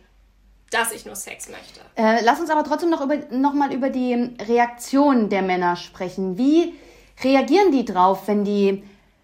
dass 0.72 0.92
ich 0.92 1.06
nur 1.06 1.16
Sex 1.16 1.48
möchte. 1.50 1.80
Äh, 1.96 2.24
lass 2.24 2.40
uns 2.40 2.50
aber 2.50 2.64
trotzdem 2.64 2.90
noch, 2.90 3.02
über, 3.02 3.18
noch 3.30 3.54
mal 3.54 3.72
über 3.72 3.92
die 3.92 4.36
Reaktion 4.48 5.30
der 5.30 5.44
Männer 5.44 5.76
sprechen. 5.76 6.40
Wie 6.40 6.74
reagieren 7.24 7.72
die 7.72 7.86
drauf, 7.86 8.24
wenn 8.28 8.46
die 8.46 8.84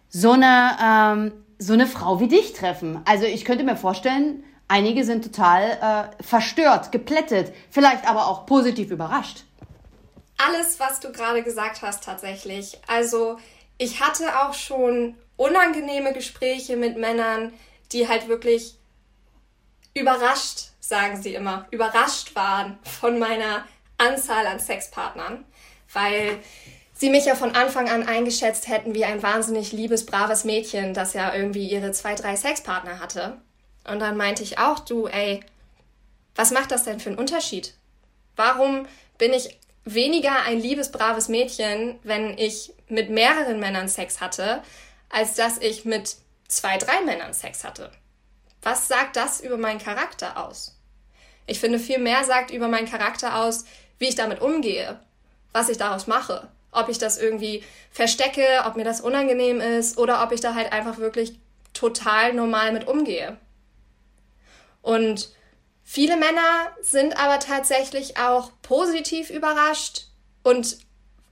so 0.10 0.34
eine, 0.34 0.78
ähm, 0.80 1.32
so 1.58 1.74
eine 1.74 1.88
Frau 1.88 2.20
wie 2.20 2.28
dich 2.28 2.54
treffen? 2.54 3.02
Also 3.06 3.26
ich 3.26 3.44
könnte 3.44 3.64
mir 3.64 3.76
vorstellen, 3.76 4.44
einige 4.68 5.04
sind 5.04 5.24
total 5.24 6.12
äh, 6.20 6.24
verstört, 6.24 6.92
geplättet, 6.92 7.52
vielleicht 7.72 8.08
aber 8.08 8.28
auch 8.28 8.46
positiv 8.46 8.92
überrascht. 8.92 9.46
Alles, 10.38 10.80
was 10.80 11.00
du 11.00 11.12
gerade 11.12 11.42
gesagt 11.42 11.82
hast, 11.82 12.04
tatsächlich. 12.04 12.80
Also 12.86 13.38
ich 13.82 14.00
hatte 14.00 14.40
auch 14.42 14.54
schon 14.54 15.18
unangenehme 15.38 16.14
Gespräche 16.14 16.78
mit 16.78 16.98
Männern, 16.98 17.52
die 17.92 18.08
halt 18.08 18.28
wirklich 18.28 18.76
überrascht 19.96 20.72
sagen 20.92 21.22
sie 21.22 21.34
immer, 21.34 21.68
überrascht 21.72 22.36
waren 22.36 22.78
von 22.84 23.18
meiner 23.18 23.66
Anzahl 23.98 24.46
an 24.46 24.60
Sexpartnern, 24.60 25.46
weil 25.94 26.38
sie 26.94 27.10
mich 27.10 27.26
ja 27.26 27.36
von 27.36 27.56
Anfang 27.56 27.90
an 27.90 28.08
eingeschätzt 28.08 28.68
hätten 28.68 28.94
wie 28.94 29.06
ein 29.06 29.24
wahnsinnig 29.24 29.72
liebes, 29.72 30.06
braves 30.06 30.44
Mädchen, 30.44 30.94
das 30.94 31.14
ja 31.14 31.34
irgendwie 31.34 31.68
ihre 31.68 31.92
zwei, 31.94 32.16
drei 32.16 32.36
Sexpartner 32.36 33.00
hatte. 33.00 33.38
Und 33.90 34.00
dann 34.00 34.18
meinte 34.18 34.44
ich 34.44 34.60
auch, 34.60 34.80
du, 34.80 35.08
ey, 35.08 35.40
was 36.36 36.52
macht 36.52 36.72
das 36.72 36.84
denn 36.84 37.00
für 37.00 37.10
einen 37.10 37.20
Unterschied? 37.20 37.74
Warum 38.36 38.86
bin 39.18 39.34
ich 39.34 39.58
weniger 39.86 40.44
ein 40.44 40.60
liebes, 40.60 40.92
braves 40.92 41.28
Mädchen, 41.28 42.00
wenn 42.04 42.38
ich 42.38 42.74
mit 42.88 43.10
mehreren 43.10 43.60
Männern 43.60 43.88
Sex 43.88 44.22
hatte, 44.22 44.62
als 45.10 45.36
dass 45.36 45.58
ich 45.58 45.86
mit 45.86 46.16
zwei, 46.48 46.78
drei 46.78 47.02
Männern 47.02 47.34
Sex 47.34 47.64
hatte? 47.64 47.92
Was 48.62 48.88
sagt 48.88 49.16
das 49.16 49.42
über 49.42 49.58
meinen 49.58 49.80
Charakter 49.80 50.46
aus? 50.46 50.78
Ich 51.48 51.60
finde, 51.60 51.80
viel 51.80 51.98
mehr 51.98 52.24
sagt 52.24 52.52
über 52.52 52.68
meinen 52.68 52.90
Charakter 52.90 53.38
aus, 53.38 53.66
wie 53.98 54.08
ich 54.08 54.16
damit 54.16 54.42
umgehe, 54.42 55.00
was 55.52 55.70
ich 55.70 55.78
daraus 55.78 56.08
mache. 56.08 56.48
Ob 56.72 56.88
ich 56.88 56.98
das 56.98 57.18
irgendwie 57.18 57.64
verstecke, 57.92 58.46
ob 58.66 58.76
mir 58.76 58.86
das 58.86 59.02
unangenehm 59.02 59.60
ist 59.60 59.98
oder 59.98 60.24
ob 60.24 60.32
ich 60.32 60.40
da 60.40 60.54
halt 60.54 60.72
einfach 60.72 61.00
wirklich 61.00 61.38
total 61.74 62.34
normal 62.34 62.72
mit 62.72 62.88
umgehe. 62.88 63.38
Und 64.82 65.30
viele 65.92 66.16
Männer 66.16 66.72
sind 66.82 67.20
aber 67.22 67.40
tatsächlich 67.40 68.18
auch 68.18 68.52
positiv 68.62 69.30
überrascht 69.30 70.06
und 70.42 70.78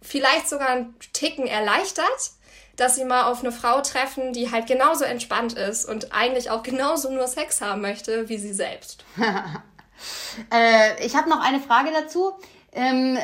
vielleicht 0.02 0.50
sogar 0.50 0.68
einen 0.68 0.96
Ticken 1.14 1.48
erleichtert, 1.48 2.32
dass 2.76 2.96
sie 2.96 3.06
mal 3.06 3.32
auf 3.32 3.40
eine 3.40 3.54
Frau 3.54 3.80
treffen, 3.80 4.34
die 4.34 4.52
halt 4.52 4.68
genauso 4.68 5.06
entspannt 5.06 5.54
ist 5.54 5.86
und 5.86 6.12
eigentlich 6.12 6.52
auch 6.52 6.62
genauso 6.62 7.10
nur 7.10 7.28
Sex 7.28 7.62
haben 7.62 7.80
möchte 7.80 8.28
wie 8.28 8.38
sie 8.38 8.54
selbst. 8.54 9.06
Äh, 10.50 11.06
ich 11.06 11.18
habe 11.18 11.30
noch 11.30 11.42
eine 11.42 11.60
Frage 11.60 11.90
dazu. 11.92 12.32
Ähm, 12.72 13.18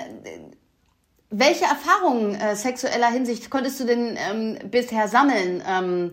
welche 1.29 1.63
Erfahrungen 1.63 2.35
äh, 2.35 2.57
sexueller 2.57 3.09
Hinsicht 3.09 3.49
konntest 3.49 3.79
du 3.79 3.85
denn 3.85 4.17
ähm, 4.19 4.59
bisher 4.69 5.07
sammeln? 5.07 5.63
Ähm, 5.65 6.11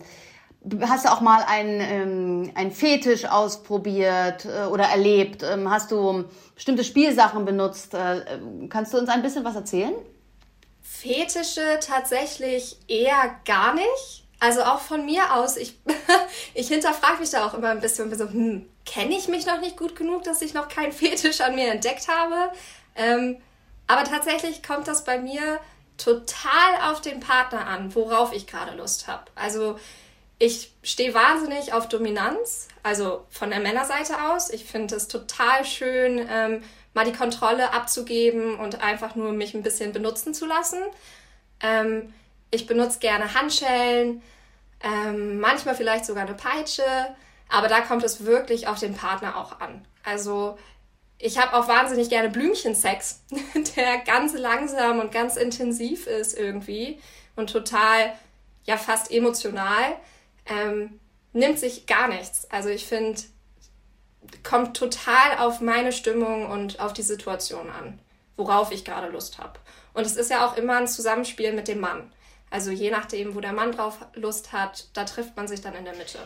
hast 0.83 1.05
du 1.05 1.13
auch 1.13 1.21
mal 1.21 1.43
einen, 1.47 2.51
ähm, 2.57 2.71
Fetisch 2.71 3.25
ausprobiert 3.25 4.45
äh, 4.45 4.67
oder 4.67 4.85
erlebt? 4.85 5.43
Ähm, 5.43 5.71
hast 5.71 5.91
du 5.91 6.25
bestimmte 6.55 6.85
Spielsachen 6.85 7.45
benutzt? 7.45 7.95
Äh, 7.95 8.39
kannst 8.69 8.93
du 8.93 8.99
uns 8.99 9.09
ein 9.09 9.23
bisschen 9.23 9.45
was 9.45 9.57
erzählen? 9.57 9.95
Fetische 10.83 11.81
tatsächlich 11.81 12.77
eher 12.89 13.37
gar 13.45 13.75
nicht. 13.75 14.25
Also 14.39 14.63
auch 14.63 14.81
von 14.81 15.05
mir 15.07 15.35
aus, 15.35 15.57
ich, 15.57 15.79
ich 16.55 16.69
hinterfrage 16.69 17.21
mich 17.21 17.31
da 17.31 17.47
auch 17.47 17.55
immer 17.55 17.69
ein 17.69 17.81
bisschen, 17.81 18.11
und 18.11 18.19
so, 18.19 18.29
hm, 18.29 18.69
kenne 18.85 19.17
ich 19.17 19.29
mich 19.29 19.47
noch 19.47 19.61
nicht 19.61 19.77
gut 19.77 19.97
genug, 19.97 20.25
dass 20.25 20.43
ich 20.43 20.55
noch 20.55 20.69
keinen 20.69 20.93
Fetisch 20.93 21.41
an 21.41 21.55
mir 21.55 21.73
entdeckt 21.73 22.09
habe? 22.09 22.53
Ähm, 22.95 23.39
aber 23.87 24.05
tatsächlich 24.05 24.63
kommt 24.63 24.89
das 24.89 25.05
bei 25.05 25.19
mir 25.19 25.61
total 25.97 26.91
auf 26.91 27.01
den 27.01 27.21
Partner 27.21 27.67
an, 27.67 27.95
worauf 27.95 28.33
ich 28.33 28.47
gerade 28.47 28.77
Lust 28.77 29.07
habe. 29.07 29.25
Also 29.35 29.79
ich 30.43 30.73
stehe 30.83 31.15
wahnsinnig 31.15 31.73
auf 31.73 31.89
Dominanz, 31.89 32.67
also 32.83 33.25
von 33.31 33.51
der 33.51 33.61
Männerseite 33.61 34.25
aus. 34.25 34.51
Ich 34.51 34.65
finde 34.65 34.97
es 34.97 35.07
total 35.07 35.65
schön, 35.65 36.27
ähm, 36.29 36.65
mal 36.95 37.05
die 37.05 37.13
Kontrolle 37.13 37.73
abzugeben 37.73 38.59
und 38.59 38.83
einfach 38.83 39.15
nur 39.15 39.31
mich 39.31 39.55
ein 39.55 39.63
bisschen 39.63 39.93
benutzen 39.93 40.35
zu 40.35 40.45
lassen. 40.45 40.81
Ähm, 41.61 42.13
ich 42.51 42.67
benutze 42.67 42.99
gerne 42.99 43.35
Handschellen, 43.35 44.21
ähm, 44.83 45.39
manchmal 45.39 45.77
vielleicht 45.77 46.07
sogar 46.07 46.25
eine 46.25 46.35
Peitsche, 46.35 46.83
aber 47.49 47.69
da 47.69 47.81
kommt 47.81 48.03
es 48.03 48.25
wirklich 48.27 48.67
auf 48.67 48.81
den 48.81 48.97
Partner 48.97 49.37
auch 49.37 49.61
an. 49.61 49.87
Also 50.03 50.59
ich 51.19 51.39
habe 51.39 51.55
auch 51.55 51.69
wahnsinnig 51.69 52.09
gerne 52.09 52.31
Blümchensex, 52.31 53.21
der 53.77 53.99
ganz 53.99 54.35
langsam 54.35 54.99
und 54.99 55.13
ganz 55.13 55.37
intensiv 55.37 56.09
ist 56.09 56.37
irgendwie 56.37 56.99
und 57.37 57.49
total, 57.49 58.13
ja 58.65 58.77
fast 58.77 59.13
emotional. 59.13 59.99
Ähm, 60.47 61.01
nimmt 61.33 61.59
sich 61.59 61.87
gar 61.87 62.09
nichts. 62.09 62.51
Also 62.51 62.69
ich 62.69 62.87
finde, 62.87 63.21
kommt 64.43 64.77
total 64.77 65.39
auf 65.39 65.61
meine 65.61 65.93
Stimmung 65.93 66.47
und 66.47 66.81
auf 66.81 66.93
die 66.93 67.03
Situation 67.03 67.71
an, 67.71 67.99
worauf 68.37 68.73
ich 68.73 68.85
gerade 68.85 69.09
Lust 69.09 69.39
habe. 69.39 69.59
Und 69.95 70.07
es 70.07 70.17
ist 70.17 70.31
ja 70.31 70.47
auch 70.47 70.57
immer 70.57 70.77
ein 70.77 70.89
Zusammenspiel 70.89 71.53
mit 71.53 71.69
dem 71.69 71.81
Mann. 71.81 72.13
Also 72.51 72.71
je 72.71 72.91
nachdem, 72.91 73.35
wo 73.35 73.41
der 73.41 73.53
Mann 73.53 73.73
drauf 73.73 73.99
Lust 74.15 74.53
hat, 74.53 74.89
da 74.95 75.05
trifft 75.05 75.37
man 75.37 75.49
sich 75.49 75.61
dann 75.61 75.75
in 75.75 75.85
der 75.85 75.97
Mitte. 75.97 76.19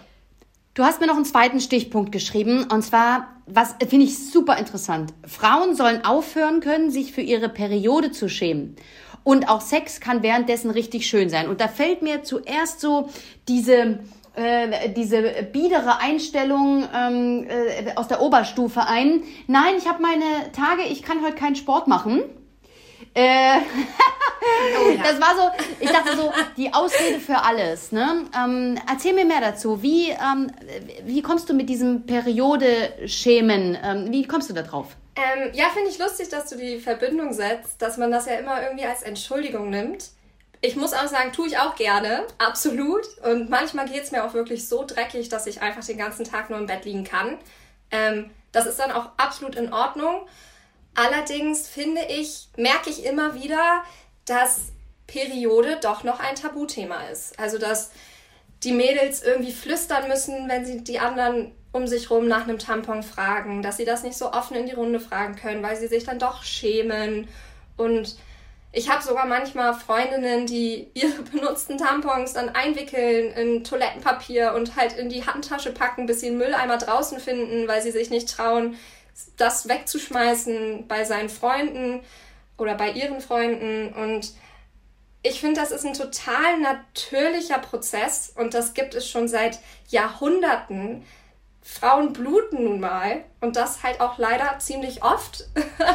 Du 0.76 0.84
hast 0.84 1.00
mir 1.00 1.06
noch 1.06 1.16
einen 1.16 1.24
zweiten 1.24 1.58
Stichpunkt 1.58 2.12
geschrieben, 2.12 2.66
und 2.70 2.82
zwar, 2.82 3.28
was 3.46 3.76
finde 3.88 4.04
ich 4.04 4.30
super 4.30 4.58
interessant. 4.58 5.14
Frauen 5.26 5.74
sollen 5.74 6.04
aufhören 6.04 6.60
können, 6.60 6.90
sich 6.90 7.12
für 7.12 7.22
ihre 7.22 7.48
Periode 7.48 8.10
zu 8.10 8.28
schämen. 8.28 8.76
Und 9.24 9.48
auch 9.48 9.62
Sex 9.62 10.00
kann 10.00 10.22
währenddessen 10.22 10.70
richtig 10.70 11.06
schön 11.06 11.30
sein. 11.30 11.48
Und 11.48 11.62
da 11.62 11.68
fällt 11.68 12.02
mir 12.02 12.24
zuerst 12.24 12.80
so 12.80 13.08
diese, 13.48 14.00
äh, 14.34 14.90
diese 14.94 15.22
biedere 15.50 15.98
Einstellung 15.98 16.84
ähm, 16.94 17.46
äh, 17.48 17.94
aus 17.94 18.08
der 18.08 18.20
Oberstufe 18.20 18.86
ein. 18.86 19.22
Nein, 19.46 19.76
ich 19.78 19.88
habe 19.88 20.02
meine 20.02 20.52
Tage, 20.52 20.82
ich 20.90 21.02
kann 21.02 21.22
heute 21.22 21.36
keinen 21.36 21.56
Sport 21.56 21.88
machen. 21.88 22.22
Äh, 23.16 23.60
oh, 24.78 24.90
ja. 24.90 25.02
Das 25.02 25.18
war 25.18 25.34
so, 25.34 25.64
ich 25.80 25.90
dachte 25.90 26.14
so, 26.16 26.30
die 26.56 26.72
Ausrede 26.72 27.18
für 27.18 27.42
alles. 27.42 27.90
Ne? 27.90 28.26
Ähm, 28.36 28.78
erzähl 28.88 29.14
mir 29.14 29.24
mehr 29.24 29.40
dazu. 29.40 29.82
Wie, 29.82 30.10
ähm, 30.10 30.52
wie 31.04 31.22
kommst 31.22 31.48
du 31.48 31.54
mit 31.54 31.70
diesem 31.70 32.04
Periode-Schemen, 32.04 33.78
ähm, 33.82 34.12
wie 34.12 34.26
kommst 34.26 34.50
du 34.50 34.54
da 34.54 34.60
drauf? 34.60 34.88
Ähm, 35.16 35.50
ja, 35.54 35.70
finde 35.72 35.88
ich 35.88 35.98
lustig, 35.98 36.28
dass 36.28 36.50
du 36.50 36.56
die 36.56 36.78
Verbindung 36.78 37.32
setzt, 37.32 37.80
dass 37.80 37.96
man 37.96 38.10
das 38.10 38.26
ja 38.26 38.34
immer 38.34 38.62
irgendwie 38.62 38.84
als 38.84 39.02
Entschuldigung 39.02 39.70
nimmt. 39.70 40.10
Ich 40.60 40.76
muss 40.76 40.92
auch 40.92 41.06
sagen, 41.06 41.32
tue 41.32 41.46
ich 41.46 41.58
auch 41.58 41.74
gerne, 41.74 42.24
absolut. 42.36 43.06
Und 43.24 43.48
manchmal 43.48 43.88
geht 43.88 44.02
es 44.02 44.10
mir 44.10 44.24
auch 44.24 44.34
wirklich 44.34 44.68
so 44.68 44.84
dreckig, 44.86 45.30
dass 45.30 45.46
ich 45.46 45.62
einfach 45.62 45.84
den 45.84 45.96
ganzen 45.96 46.26
Tag 46.26 46.50
nur 46.50 46.58
im 46.58 46.66
Bett 46.66 46.84
liegen 46.84 47.04
kann. 47.04 47.38
Ähm, 47.90 48.30
das 48.52 48.66
ist 48.66 48.78
dann 48.78 48.92
auch 48.92 49.08
absolut 49.16 49.54
in 49.54 49.72
Ordnung. 49.72 50.26
Allerdings 50.96 51.68
finde 51.68 52.00
ich, 52.08 52.48
merke 52.56 52.90
ich 52.90 53.04
immer 53.04 53.34
wieder, 53.34 53.82
dass 54.24 54.72
Periode 55.06 55.78
doch 55.80 56.04
noch 56.04 56.20
ein 56.20 56.34
Tabuthema 56.34 57.02
ist. 57.12 57.38
Also 57.38 57.58
dass 57.58 57.90
die 58.64 58.72
Mädels 58.72 59.22
irgendwie 59.22 59.52
flüstern 59.52 60.08
müssen, 60.08 60.48
wenn 60.48 60.64
sie 60.64 60.82
die 60.82 60.98
anderen 60.98 61.52
um 61.72 61.86
sich 61.86 62.10
rum 62.10 62.26
nach 62.26 62.44
einem 62.44 62.58
Tampon 62.58 63.02
fragen, 63.02 63.62
dass 63.62 63.76
sie 63.76 63.84
das 63.84 64.02
nicht 64.02 64.16
so 64.16 64.32
offen 64.32 64.56
in 64.56 64.66
die 64.66 64.72
Runde 64.72 64.98
fragen 64.98 65.36
können, 65.36 65.62
weil 65.62 65.76
sie 65.76 65.88
sich 65.88 66.04
dann 66.04 66.18
doch 66.18 66.42
schämen. 66.42 67.28
Und 67.76 68.16
ich 68.72 68.88
habe 68.88 69.02
sogar 69.02 69.26
manchmal 69.26 69.74
Freundinnen, 69.74 70.46
die 70.46 70.90
ihre 70.94 71.22
benutzten 71.32 71.76
Tampons 71.76 72.32
dann 72.32 72.48
einwickeln 72.48 73.32
in 73.32 73.64
Toilettenpapier 73.64 74.54
und 74.54 74.76
halt 74.76 74.94
in 74.94 75.10
die 75.10 75.26
Handtasche 75.26 75.72
packen, 75.72 76.06
bis 76.06 76.20
sie 76.20 76.28
einen 76.28 76.38
Mülleimer 76.38 76.78
draußen 76.78 77.20
finden, 77.20 77.68
weil 77.68 77.82
sie 77.82 77.90
sich 77.90 78.08
nicht 78.08 78.30
trauen, 78.30 78.76
das 79.36 79.68
wegzuschmeißen 79.68 80.86
bei 80.88 81.04
seinen 81.04 81.28
Freunden 81.28 82.02
oder 82.58 82.74
bei 82.74 82.90
ihren 82.90 83.20
Freunden. 83.20 83.92
Und 83.92 84.32
ich 85.22 85.40
finde, 85.40 85.60
das 85.60 85.70
ist 85.70 85.84
ein 85.84 85.94
total 85.94 86.60
natürlicher 86.60 87.58
Prozess 87.58 88.32
und 88.34 88.54
das 88.54 88.74
gibt 88.74 88.94
es 88.94 89.08
schon 89.08 89.28
seit 89.28 89.58
Jahrhunderten. 89.88 91.04
Frauen 91.62 92.12
bluten 92.12 92.64
nun 92.64 92.78
mal 92.78 93.24
und 93.40 93.56
das 93.56 93.82
halt 93.82 94.00
auch 94.00 94.18
leider 94.18 94.58
ziemlich 94.60 95.02
oft. 95.02 95.48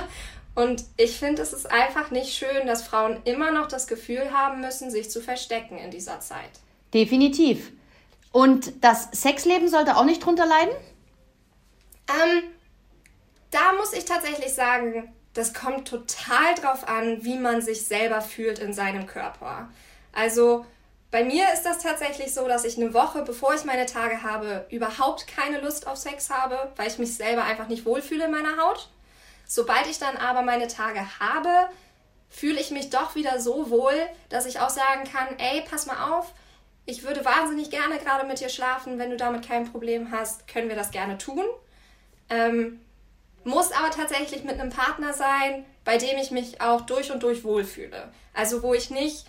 und 0.56 0.84
ich 0.98 1.18
finde, 1.18 1.42
es 1.42 1.54
ist 1.54 1.72
einfach 1.72 2.12
nicht 2.12 2.34
schön, 2.34 2.68
dass 2.68 2.84
Frauen 2.84 3.22
immer 3.24 3.52
noch 3.52 3.68
das 3.68 3.88
Gefühl 3.88 4.32
haben 4.34 4.60
müssen, 4.60 4.92
sich 4.92 5.10
zu 5.10 5.22
verstecken 5.22 5.78
in 5.78 5.92
dieser 5.92 6.20
Zeit. 6.20 6.50
Definitiv. 6.94 7.72
Und 8.34 8.84
das 8.84 9.10
Sexleben 9.14 9.70
sollte 9.70 9.96
auch 9.96 10.06
nicht 10.06 10.26
drunter 10.26 10.46
leiden? 10.46 10.74
Ähm, 12.10 12.44
da 13.52 13.74
muss 13.74 13.94
ich 13.94 14.06
tatsächlich 14.06 14.54
sagen, 14.54 15.14
das 15.34 15.54
kommt 15.54 15.88
total 15.88 16.56
drauf 16.56 16.88
an, 16.88 17.24
wie 17.24 17.38
man 17.38 17.62
sich 17.62 17.86
selber 17.86 18.22
fühlt 18.22 18.60
in 18.60 18.74
seinem 18.74 19.06
Körper. 19.06 19.70
Also 20.14 20.66
bei 21.10 21.24
mir 21.24 21.46
ist 21.54 21.64
das 21.64 21.80
tatsächlich 21.80 22.34
so, 22.34 22.48
dass 22.48 22.64
ich 22.64 22.78
eine 22.78 22.94
Woche, 22.94 23.24
bevor 23.24 23.54
ich 23.54 23.66
meine 23.66 23.86
Tage 23.86 24.24
habe, 24.24 24.66
überhaupt 24.70 25.28
keine 25.28 25.60
Lust 25.60 25.88
auf 25.88 25.98
Sex 25.98 26.30
habe, 26.30 26.72
weil 26.78 26.88
ich 26.88 26.98
mich 26.98 27.16
selber 27.16 27.44
einfach 27.44 27.68
nicht 27.68 27.86
wohlfühle 27.86 28.26
in 28.26 28.32
meiner 28.32 28.58
Haut. 28.58 28.90
Sobald 29.46 29.88
ich 29.88 30.00
dann 30.00 30.16
aber 30.16 30.42
meine 30.42 30.68
Tage 30.68 31.02
habe, 31.20 31.50
fühle 32.30 32.60
ich 32.62 32.72
mich 32.72 32.90
doch 32.90 33.16
wieder 33.16 33.42
so 33.42 33.70
wohl, 33.70 33.94
dass 34.30 34.46
ich 34.46 34.62
auch 34.62 34.70
sagen 34.70 35.04
kann, 35.04 35.28
ey, 35.38 35.62
pass 35.70 35.86
mal 35.86 36.14
auf, 36.14 36.34
ich 36.86 37.04
würde 37.04 37.26
wahnsinnig 37.26 37.70
gerne 37.70 38.00
gerade 38.00 38.26
mit 38.26 38.40
dir 38.40 38.50
schlafen, 38.50 38.98
wenn 38.98 39.12
du 39.12 39.18
damit 39.18 39.46
kein 39.46 39.70
Problem 39.70 40.12
hast, 40.12 40.48
können 40.48 40.70
wir 40.70 40.78
das 40.78 40.92
gerne 40.92 41.18
tun. 41.18 41.44
Ähm, 42.30 42.80
muss 43.44 43.72
aber 43.72 43.90
tatsächlich 43.92 44.44
mit 44.44 44.60
einem 44.60 44.70
Partner 44.70 45.14
sein, 45.14 45.66
bei 45.84 45.98
dem 45.98 46.18
ich 46.18 46.32
mich 46.32 46.62
auch 46.62 46.82
durch 46.82 47.12
und 47.12 47.24
durch 47.24 47.44
wohlfühle. 47.44 48.12
Also 48.34 48.64
wo 48.64 48.74
ich 48.74 48.90
nicht 48.90 49.26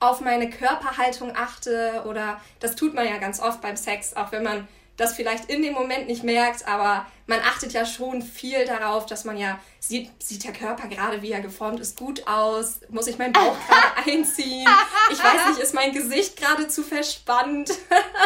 auf 0.00 0.20
meine 0.20 0.50
Körperhaltung 0.50 1.36
achte 1.36 2.02
oder 2.06 2.40
das 2.60 2.74
tut 2.74 2.94
man 2.94 3.06
ja 3.06 3.18
ganz 3.18 3.40
oft 3.40 3.60
beim 3.60 3.76
Sex, 3.76 4.16
auch 4.16 4.32
wenn 4.32 4.42
man 4.42 4.66
das 4.96 5.14
vielleicht 5.14 5.46
in 5.46 5.62
dem 5.62 5.72
Moment 5.72 6.06
nicht 6.06 6.22
merkt, 6.22 6.66
aber 6.68 7.06
man 7.26 7.40
achtet 7.40 7.72
ja 7.72 7.86
schon 7.86 8.20
viel 8.20 8.66
darauf, 8.66 9.06
dass 9.06 9.24
man 9.24 9.38
ja 9.38 9.58
sieht, 9.80 10.10
sieht 10.22 10.44
der 10.44 10.52
Körper 10.52 10.88
gerade, 10.88 11.22
wie 11.22 11.32
er 11.32 11.40
geformt 11.40 11.80
ist, 11.80 11.96
gut 11.96 12.26
aus, 12.26 12.80
muss 12.88 13.06
ich 13.06 13.16
meinen 13.16 13.32
Bauch 13.32 13.56
gerade 13.66 14.10
einziehen, 14.10 14.68
ich 15.10 15.22
weiß 15.22 15.48
nicht, 15.48 15.60
ist 15.60 15.74
mein 15.74 15.92
Gesicht 15.92 16.36
gerade 16.36 16.68
zu 16.68 16.82
verspannt. 16.82 17.72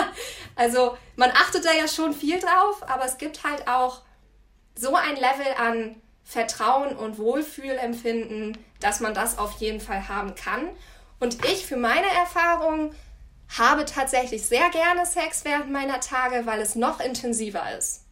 also 0.56 0.96
man 1.14 1.30
achtet 1.30 1.64
da 1.64 1.72
ja 1.72 1.86
schon 1.86 2.12
viel 2.12 2.40
drauf, 2.40 2.82
aber 2.88 3.04
es 3.04 3.16
gibt 3.16 3.44
halt 3.44 3.68
auch 3.68 4.02
so 4.76 4.94
ein 4.94 5.16
Level 5.16 5.46
an 5.58 5.96
Vertrauen 6.24 6.96
und 6.96 7.18
Wohlfühlempfinden, 7.18 8.58
dass 8.80 9.00
man 9.00 9.14
das 9.14 9.38
auf 9.38 9.60
jeden 9.60 9.80
Fall 9.80 10.08
haben 10.08 10.34
kann. 10.34 10.68
Und 11.18 11.44
ich 11.46 11.66
für 11.66 11.76
meine 11.76 12.06
Erfahrung 12.06 12.92
habe 13.56 13.84
tatsächlich 13.84 14.42
sehr 14.42 14.68
gerne 14.70 15.06
Sex 15.06 15.44
während 15.44 15.70
meiner 15.70 16.00
Tage, 16.00 16.46
weil 16.46 16.60
es 16.60 16.74
noch 16.74 17.00
intensiver 17.00 17.62
ist. 17.78 18.02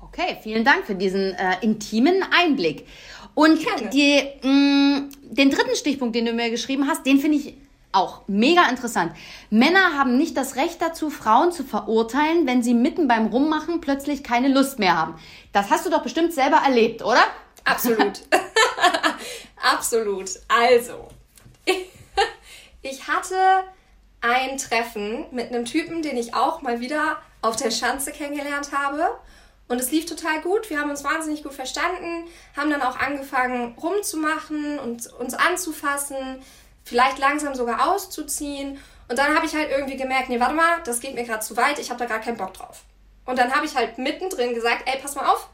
Okay, 0.00 0.38
vielen 0.42 0.64
Dank 0.64 0.86
für 0.86 0.94
diesen 0.94 1.34
äh, 1.34 1.56
intimen 1.60 2.24
Einblick. 2.32 2.86
Und 3.34 3.58
die, 3.92 4.22
mh, 4.42 4.48
mm, 4.48 5.10
den 5.30 5.50
dritten 5.50 5.76
Stichpunkt, 5.76 6.14
den 6.14 6.24
du 6.24 6.32
mir 6.32 6.50
geschrieben 6.50 6.86
hast, 6.88 7.04
den 7.04 7.18
finde 7.18 7.38
ich 7.38 7.54
auch 7.94 8.22
mega 8.26 8.68
interessant. 8.68 9.12
Männer 9.50 9.96
haben 9.96 10.16
nicht 10.16 10.36
das 10.36 10.56
Recht 10.56 10.82
dazu, 10.82 11.10
Frauen 11.10 11.52
zu 11.52 11.64
verurteilen, 11.64 12.46
wenn 12.46 12.62
sie 12.62 12.74
mitten 12.74 13.08
beim 13.08 13.26
Rummachen 13.26 13.80
plötzlich 13.80 14.24
keine 14.24 14.48
Lust 14.48 14.78
mehr 14.78 14.96
haben. 14.96 15.14
Das 15.52 15.70
hast 15.70 15.86
du 15.86 15.90
doch 15.90 16.02
bestimmt 16.02 16.32
selber 16.32 16.58
erlebt, 16.64 17.02
oder? 17.02 17.22
Absolut. 17.64 18.22
Absolut. 19.62 20.30
Also, 20.48 21.08
ich 22.82 23.08
hatte 23.08 23.36
ein 24.20 24.58
Treffen 24.58 25.26
mit 25.30 25.48
einem 25.48 25.64
Typen, 25.64 26.02
den 26.02 26.16
ich 26.16 26.34
auch 26.34 26.62
mal 26.62 26.80
wieder 26.80 27.18
auf 27.42 27.56
der 27.56 27.70
Schanze 27.70 28.10
kennengelernt 28.10 28.72
habe. 28.72 29.18
Und 29.68 29.80
es 29.80 29.90
lief 29.90 30.04
total 30.06 30.40
gut. 30.42 30.68
Wir 30.68 30.78
haben 30.78 30.90
uns 30.90 31.04
wahnsinnig 31.04 31.42
gut 31.42 31.54
verstanden, 31.54 32.24
haben 32.56 32.70
dann 32.70 32.82
auch 32.82 32.98
angefangen 32.98 33.74
rumzumachen 33.78 34.78
und 34.78 35.06
uns 35.14 35.34
anzufassen 35.34 36.42
vielleicht 36.84 37.18
langsam 37.18 37.54
sogar 37.54 37.90
auszuziehen. 37.90 38.78
Und 39.08 39.18
dann 39.18 39.34
habe 39.34 39.46
ich 39.46 39.54
halt 39.54 39.70
irgendwie 39.70 39.96
gemerkt, 39.96 40.28
nee, 40.28 40.40
warte 40.40 40.54
mal, 40.54 40.80
das 40.84 41.00
geht 41.00 41.14
mir 41.14 41.24
gerade 41.24 41.44
zu 41.44 41.56
weit, 41.56 41.78
ich 41.78 41.90
habe 41.90 41.98
da 41.98 42.06
gar 42.06 42.20
keinen 42.20 42.36
Bock 42.36 42.54
drauf. 42.54 42.84
Und 43.24 43.38
dann 43.38 43.54
habe 43.54 43.66
ich 43.66 43.74
halt 43.74 43.98
mittendrin 43.98 44.54
gesagt, 44.54 44.82
ey, 44.86 44.98
pass 45.00 45.14
mal 45.14 45.26
auf, 45.26 45.48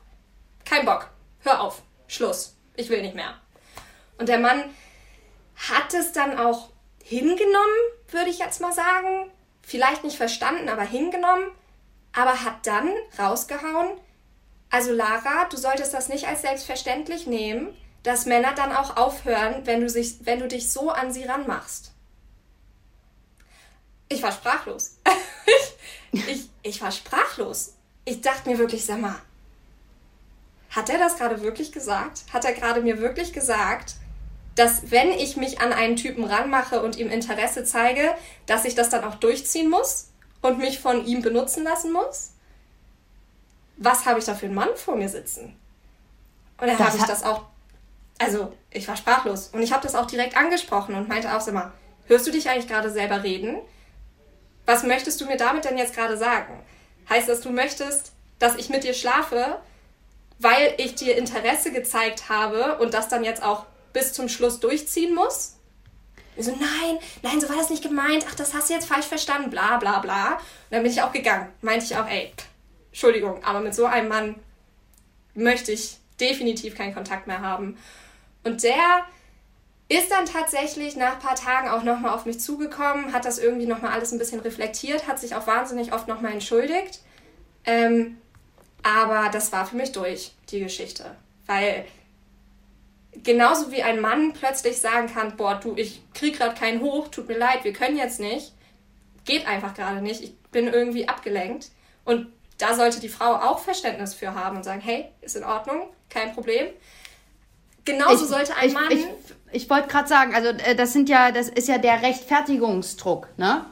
kein 0.65 0.85
Bock, 0.85 1.09
hör 1.41 1.61
auf, 1.61 1.83
Schluss, 2.07 2.57
ich 2.77 2.89
will 2.91 3.03
nicht 3.03 3.15
mehr. 3.15 3.35
Und 4.19 4.29
der 4.29 4.39
Mann 4.39 4.65
hat 5.57 5.95
es 5.95 6.13
dann 6.13 6.39
auch 6.39 6.71
hingenommen, 7.03 7.77
würde 8.09 8.31
ich 8.31 8.39
jetzt 8.39 8.61
mal 8.61 8.73
sagen. 8.73 9.31
Vielleicht 9.63 10.05
nicht 10.05 10.17
verstanden, 10.17 10.69
aber 10.69 10.83
hingenommen. 10.83 11.51
Aber 12.13 12.45
hat 12.45 12.67
dann 12.67 12.91
rausgehauen, 13.19 13.91
also 14.69 14.93
Lara, 14.93 15.47
du 15.51 15.57
solltest 15.57 15.95
das 15.95 16.09
nicht 16.09 16.27
als 16.29 16.43
selbstverständlich 16.43 17.27
nehmen 17.27 17.77
dass 18.03 18.27
Männer 18.27 18.55
dann 18.55 18.75
auch 18.75 18.97
aufhören, 18.97 19.67
wenn 19.67 19.81
du, 19.81 19.89
sich, 19.89 20.25
wenn 20.25 20.41
du 20.41 20.49
dich 20.49 20.71
so 20.71 20.91
an 20.91 21.13
sie 21.13 21.25
ranmachst. 21.25 21.93
Ich 24.09 24.23
war 24.23 24.33
sprachlos. 24.33 24.97
ich, 26.13 26.29
ich, 26.29 26.51
ich 26.63 26.83
war 26.83 26.91
sprachlos. 26.91 27.75
Ich 28.05 28.21
dachte 28.23 28.49
mir 28.49 28.59
wirklich, 28.59 28.85
sag 28.85 29.01
mal, 29.01 29.17
hat 30.71 30.89
er 30.89 30.99
das 30.99 31.17
gerade 31.17 31.43
wirklich 31.43 31.73
gesagt? 31.73 32.25
Hat 32.33 32.45
er 32.45 32.53
gerade 32.53 32.81
mir 32.81 32.99
wirklich 33.01 33.33
gesagt, 33.33 33.95
dass 34.55 34.91
wenn 34.91 35.11
ich 35.11 35.37
mich 35.37 35.61
an 35.61 35.73
einen 35.73 35.97
Typen 35.97 36.25
ranmache 36.25 36.83
und 36.83 36.97
ihm 36.97 37.11
Interesse 37.11 37.65
zeige, 37.65 38.15
dass 38.47 38.65
ich 38.65 38.75
das 38.75 38.89
dann 38.89 39.05
auch 39.05 39.17
durchziehen 39.17 39.69
muss 39.69 40.09
und 40.43 40.59
mich 40.59 40.81
von 40.81 41.05
ihm 41.05 41.23
benutzen 41.23 41.65
lassen 41.65 41.93
muss? 41.93 42.33
Was 43.77 44.07
habe 44.07 44.19
ich 44.19 44.25
da 44.25 44.35
für 44.35 44.47
einen 44.47 44.55
Mann 44.55 44.69
vor 44.77 44.97
mir 44.97 45.09
sitzen? 45.09 45.57
Und 46.59 46.67
dann 46.67 46.79
habe 46.79 46.97
ich 46.97 47.05
das 47.05 47.23
auch 47.23 47.47
also 48.21 48.53
ich 48.71 48.87
war 48.87 48.97
sprachlos. 48.97 49.49
Und 49.49 49.63
ich 49.63 49.73
habe 49.73 49.83
das 49.83 49.95
auch 49.95 50.07
direkt 50.07 50.37
angesprochen 50.37 50.95
und 50.95 51.09
meinte 51.09 51.35
auch 51.35 51.47
immer, 51.49 51.73
hörst 52.07 52.27
du 52.27 52.31
dich 52.31 52.49
eigentlich 52.49 52.69
gerade 52.69 52.91
selber 52.91 53.23
reden? 53.23 53.59
Was 54.67 54.85
möchtest 54.85 55.21
du 55.21 55.27
mir 55.27 55.39
damit 55.39 55.65
denn 55.65 55.79
jetzt 55.79 55.95
gerade 55.97 56.17
sagen? 56.17 56.63
Heißt 57.09 57.29
das, 57.29 57.41
du 57.41 57.51
möchtest, 57.51 58.13
dass 58.39 58.57
ich 58.57 58.69
mit 58.69 58.85
dir 58.85 58.95
schlafe, 58.95 59.59
weil 60.39 60.75
ich 60.77 60.95
dir 60.95 61.17
Interesse 61.17 61.73
gezeigt 61.73 62.29
habe 62.29 62.79
und 62.79 62.95
das 62.95 63.09
dann 63.09 63.25
jetzt 63.25 63.43
auch 63.43 63.65
bis 63.93 64.13
zum 64.13 64.29
Schluss 64.29 64.61
durchziehen 64.61 65.15
muss? 65.15 65.57
Ich 66.37 66.45
so, 66.45 66.53
nein, 66.53 66.99
nein, 67.23 67.41
so 67.41 67.49
war 67.49 67.57
das 67.57 67.71
nicht 67.71 67.83
gemeint. 67.83 68.27
Ach, 68.29 68.35
das 68.35 68.55
hast 68.55 68.69
du 68.69 68.75
jetzt 68.75 68.87
falsch 68.87 69.07
verstanden, 69.07 69.51
bla 69.51 69.79
bla 69.79 69.99
bla. 69.99 70.35
Und 70.35 70.41
dann 70.71 70.83
bin 70.83 70.93
ich 70.93 71.03
auch 71.03 71.13
gegangen. 71.13 71.49
Meinte 71.63 71.87
ich 71.87 71.97
auch, 71.97 72.07
ey, 72.07 72.33
Entschuldigung, 72.91 73.43
aber 73.45 73.61
mit 73.61 73.75
so 73.75 73.87
einem 73.87 74.09
Mann 74.09 74.37
möchte 75.35 75.73
ich 75.73 75.97
definitiv 76.21 76.77
keinen 76.77 76.95
Kontakt 76.95 77.27
mehr 77.27 77.41
haben. 77.41 77.79
Und 78.45 78.63
der 78.63 79.05
ist 79.89 80.11
dann 80.11 80.25
tatsächlich 80.25 80.97
nach 80.97 81.15
ein 81.15 81.19
paar 81.19 81.35
Tagen 81.35 81.69
auch 81.69 81.83
nochmal 81.83 82.15
auf 82.15 82.25
mich 82.25 82.41
zugekommen, 82.41 83.13
hat 83.13 83.25
das 83.25 83.39
irgendwie 83.39 83.67
nochmal 83.67 83.93
alles 83.93 84.13
ein 84.13 84.19
bisschen 84.19 84.41
reflektiert, 84.41 85.09
hat 85.09 85.19
sich 85.19 85.35
auch 85.35 85.47
wahnsinnig 85.47 85.93
oft 85.93 86.07
nochmal 86.07 86.33
entschuldigt. 86.33 87.01
Ähm, 87.65 88.19
aber 88.83 89.31
das 89.31 89.53
war 89.53 89.67
für 89.67 89.77
mich 89.77 89.93
durch, 89.93 90.33
die 90.51 90.61
Geschichte. 90.61 91.17
Weil 91.47 91.85
genauso 93.25 93.73
wie 93.73 93.83
ein 93.83 94.01
Mann 94.01 94.33
plötzlich 94.33 94.79
sagen 94.79 95.13
kann, 95.13 95.37
boah, 95.37 95.57
du, 95.57 95.75
ich 95.77 96.03
krieg 96.15 96.39
gerade 96.39 96.55
keinen 96.55 96.81
hoch, 96.81 97.09
tut 97.09 97.29
mir 97.29 97.37
leid, 97.37 97.65
wir 97.65 97.73
können 97.73 97.97
jetzt 97.97 98.21
nicht, 98.21 98.53
geht 99.25 99.47
einfach 99.47 99.75
gerade 99.75 100.01
nicht, 100.01 100.23
ich 100.23 100.37
bin 100.53 100.69
irgendwie 100.69 101.09
abgelenkt. 101.09 101.71
Und 102.05 102.29
da 102.59 102.75
sollte 102.75 103.01
die 103.01 103.09
Frau 103.09 103.35
auch 103.35 103.59
Verständnis 103.59 104.15
für 104.15 104.35
haben 104.35 104.59
und 104.59 104.65
sagen, 104.65 104.81
hey, 104.81 105.07
ist 105.21 105.37
in 105.37 105.45
Ordnung, 105.45 105.89
kein 106.09 106.33
Problem. 106.33 106.69
Genauso 107.91 108.25
ich, 108.25 108.31
sollte 108.31 108.57
ein 108.57 108.69
ich, 108.69 108.75
Mann. 108.75 108.91
Ich, 108.91 109.07
ich 109.53 109.71
wollte 109.71 109.89
gerade 109.89 110.09
sagen, 110.09 110.35
also 110.35 110.49
äh, 110.49 110.75
das 110.75 110.93
sind 110.93 111.09
ja, 111.09 111.33
das 111.33 111.49
ist 111.49 111.69
ja 111.69 111.79
der 111.79 112.03
Rechtfertigungsdruck, 112.03 113.29
ne? 113.37 113.65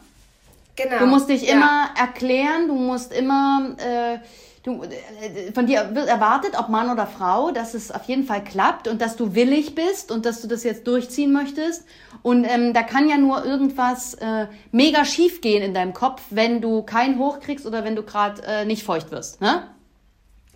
Genau. 0.77 0.99
Du 1.01 1.07
musst 1.07 1.29
dich 1.29 1.43
ja. 1.43 1.55
immer 1.55 1.89
erklären, 1.99 2.69
du 2.69 2.75
musst 2.75 3.13
immer, 3.13 3.75
äh, 3.79 4.19
du, 4.63 4.85
äh, 4.85 5.53
von 5.53 5.67
dir 5.67 5.91
wird 5.93 6.07
erwartet, 6.07 6.53
ob 6.57 6.69
Mann 6.69 6.89
oder 6.89 7.07
Frau, 7.07 7.51
dass 7.51 7.75
es 7.75 7.91
auf 7.91 8.05
jeden 8.05 8.25
Fall 8.25 8.45
klappt 8.45 8.87
und 8.87 9.03
dass 9.03 9.17
du 9.17 9.35
willig 9.35 9.75
bist 9.75 10.13
und 10.13 10.25
dass 10.25 10.41
du 10.41 10.47
das 10.47 10.63
jetzt 10.63 10.87
durchziehen 10.87 11.33
möchtest. 11.33 11.85
Und 12.23 12.45
ähm, 12.45 12.75
da 12.75 12.83
kann 12.83 13.09
ja 13.09 13.17
nur 13.17 13.45
irgendwas 13.45 14.15
äh, 14.15 14.47
mega 14.71 15.05
schief 15.05 15.41
gehen 15.41 15.63
in 15.63 15.75
deinem 15.75 15.95
Kopf, 15.95 16.23
wenn 16.31 16.61
du 16.61 16.83
keinen 16.83 17.19
hochkriegst 17.19 17.67
oder 17.67 17.85
wenn 17.85 17.97
du 17.97 18.05
gerade 18.05 18.41
äh, 18.47 18.65
nicht 18.65 18.85
feucht 18.85 19.11
wirst, 19.11 19.41
ne? 19.41 19.69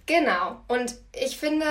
Genau. 0.07 0.57
Und 0.69 0.97
ich 1.13 1.37
finde, 1.37 1.65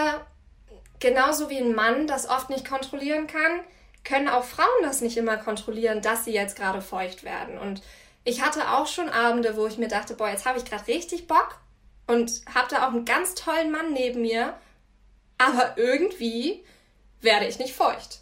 genauso 1.01 1.49
wie 1.49 1.57
ein 1.57 1.75
Mann 1.75 2.07
das 2.07 2.29
oft 2.29 2.49
nicht 2.49 2.67
kontrollieren 2.67 3.27
kann, 3.27 3.59
können 4.03 4.29
auch 4.29 4.45
Frauen 4.45 4.83
das 4.83 5.01
nicht 5.01 5.17
immer 5.17 5.37
kontrollieren, 5.37 6.01
dass 6.01 6.23
sie 6.25 6.31
jetzt 6.31 6.55
gerade 6.55 6.81
feucht 6.81 7.23
werden. 7.23 7.57
Und 7.57 7.81
ich 8.23 8.41
hatte 8.41 8.71
auch 8.71 8.87
schon 8.87 9.09
Abende, 9.09 9.57
wo 9.57 9.67
ich 9.67 9.77
mir 9.77 9.87
dachte, 9.87 10.13
boah, 10.13 10.29
jetzt 10.29 10.45
habe 10.45 10.57
ich 10.57 10.65
gerade 10.65 10.87
richtig 10.87 11.27
Bock 11.27 11.59
und 12.07 12.31
habe 12.53 12.67
da 12.69 12.87
auch 12.87 12.93
einen 12.93 13.05
ganz 13.05 13.35
tollen 13.35 13.71
Mann 13.71 13.93
neben 13.93 14.21
mir, 14.21 14.57
aber 15.37 15.77
irgendwie 15.77 16.63
werde 17.19 17.47
ich 17.47 17.59
nicht 17.59 17.73
feucht. 17.73 18.21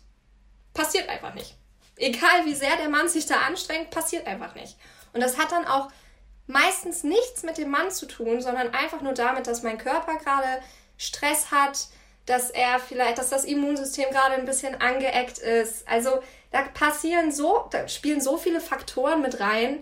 Passiert 0.73 1.09
einfach 1.09 1.33
nicht. 1.33 1.55
Egal 1.97 2.45
wie 2.45 2.55
sehr 2.55 2.77
der 2.77 2.89
Mann 2.89 3.09
sich 3.09 3.25
da 3.25 3.41
anstrengt, 3.41 3.89
passiert 3.89 4.25
einfach 4.25 4.55
nicht. 4.55 4.77
Und 5.13 5.21
das 5.21 5.37
hat 5.37 5.51
dann 5.51 5.65
auch 5.65 5.89
meistens 6.47 7.03
nichts 7.03 7.43
mit 7.43 7.57
dem 7.57 7.69
Mann 7.69 7.91
zu 7.91 8.05
tun, 8.05 8.41
sondern 8.41 8.73
einfach 8.73 9.01
nur 9.01 9.13
damit, 9.13 9.47
dass 9.47 9.63
mein 9.63 9.77
Körper 9.77 10.17
gerade 10.17 10.61
Stress 10.97 11.51
hat, 11.51 11.87
dass 12.29 12.51
er 12.51 12.79
vielleicht, 12.79 13.17
dass 13.17 13.29
das 13.29 13.43
Immunsystem 13.43 14.09
gerade 14.11 14.35
ein 14.35 14.45
bisschen 14.45 14.79
angeeckt 14.79 15.39
ist. 15.39 15.87
Also 15.87 16.21
da 16.51 16.61
passieren 16.61 17.31
so, 17.31 17.65
da 17.71 17.87
spielen 17.87 18.21
so 18.21 18.37
viele 18.37 18.61
Faktoren 18.61 19.21
mit 19.21 19.39
rein, 19.39 19.79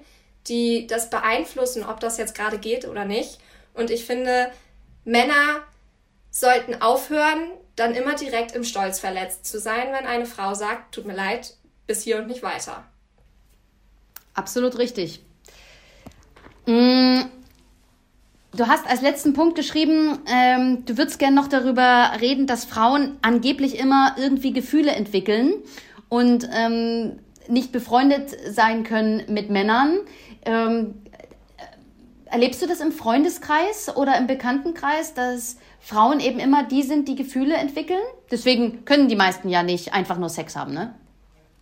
die 0.47 0.87
das 0.87 1.09
beeinflussen, 1.09 1.83
ob 1.83 1.99
das 1.99 2.17
jetzt 2.17 2.35
gerade 2.35 2.57
geht 2.57 2.87
oder 2.87 3.03
nicht. 3.03 3.39
Und 3.73 3.91
ich 3.91 4.05
finde, 4.05 4.51
Männer 5.03 5.63
sollten 6.31 6.81
aufhören, 6.81 7.51
dann 7.75 7.93
immer 7.93 8.15
direkt 8.15 8.53
im 8.53 8.63
Stolz 8.63 8.99
verletzt 8.99 9.45
zu 9.45 9.59
sein, 9.59 9.91
wenn 9.91 10.07
eine 10.07 10.25
Frau 10.25 10.53
sagt, 10.53 10.95
tut 10.95 11.05
mir 11.05 11.15
leid, 11.15 11.53
bis 11.85 12.03
hier 12.03 12.17
und 12.17 12.27
nicht 12.27 12.43
weiter. 12.43 12.85
Absolut 14.33 14.77
richtig. 14.77 15.21
Mm, 16.65 17.23
du 18.57 18.67
hast 18.67 18.87
als 18.87 19.01
letzten 19.01 19.33
Punkt 19.33 19.55
geschrieben, 19.55 20.19
ähm, 20.27 20.83
du 20.85 20.97
würdest 20.97 21.19
gerne 21.19 21.35
noch 21.35 21.47
darüber 21.47 22.11
reden, 22.19 22.47
dass 22.47 22.65
Frauen 22.65 23.17
angeblich 23.21 23.79
immer 23.79 24.15
irgendwie 24.17 24.51
Gefühle 24.51 24.91
entwickeln 24.91 25.53
und 26.09 26.49
ähm, 26.53 27.19
nicht 27.47 27.71
befreundet 27.71 28.35
sein 28.49 28.83
können 28.83 29.23
mit 29.29 29.49
Männern. 29.49 29.99
Ähm, 30.45 30.95
erlebst 32.25 32.61
du 32.61 32.67
das 32.67 32.81
im 32.81 32.91
Freundeskreis 32.91 33.95
oder 33.95 34.17
im 34.17 34.27
Bekanntenkreis, 34.27 35.13
dass 35.13 35.57
Frauen 35.79 36.19
eben 36.19 36.39
immer 36.39 36.63
die 36.63 36.83
sind, 36.83 37.07
die 37.07 37.15
Gefühle 37.15 37.55
entwickeln? 37.55 38.01
Deswegen 38.31 38.83
können 38.83 39.07
die 39.07 39.15
meisten 39.15 39.49
ja 39.49 39.63
nicht 39.63 39.93
einfach 39.93 40.17
nur 40.17 40.29
Sex 40.29 40.55
haben, 40.55 40.73
ne? 40.73 40.95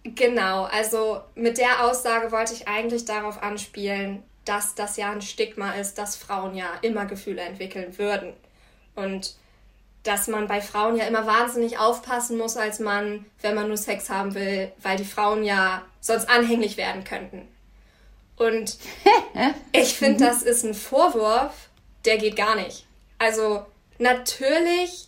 Genau, 0.04 0.64
also 0.66 1.20
mit 1.34 1.58
der 1.58 1.84
Aussage 1.84 2.32
wollte 2.32 2.54
ich 2.54 2.68
eigentlich 2.68 3.06
darauf 3.06 3.42
anspielen, 3.42 4.22
dass 4.46 4.76
das 4.76 4.98
ja 4.98 5.12
ein 5.12 5.22
Stigma 5.22 5.74
ist, 5.74 5.98
dass 5.98 6.16
Frauen 6.16 6.56
ja 6.56 6.70
immer 6.82 7.06
Gefühle 7.06 7.42
entwickeln 7.42 7.98
würden. 7.98 8.34
Und 8.96 9.36
dass 10.04 10.28
man 10.28 10.48
bei 10.48 10.62
Frauen 10.62 10.96
ja 10.96 11.06
immer 11.06 11.26
wahnsinnig 11.26 11.80
aufpassen 11.80 12.38
muss 12.38 12.58
als 12.58 12.80
Mann, 12.80 13.26
wenn 13.42 13.56
man 13.56 13.68
nur 13.68 13.78
Sex 13.78 14.10
haben 14.10 14.36
will, 14.36 14.72
weil 14.82 14.98
die 14.98 15.04
Frauen 15.06 15.44
ja 15.44 15.82
sonst 16.00 16.30
anhänglich 16.30 16.78
werden 16.78 17.04
könnten. 17.04 17.48
Und 18.38 18.78
ich 19.72 19.96
finde, 19.96 20.26
das 20.26 20.44
ist 20.44 20.64
ein 20.64 20.76
Vorwurf, 20.76 21.70
der 22.06 22.18
geht 22.18 22.36
gar 22.36 22.56
nicht. 22.56 22.86
Also 23.18 23.66
natürlich 23.98 25.08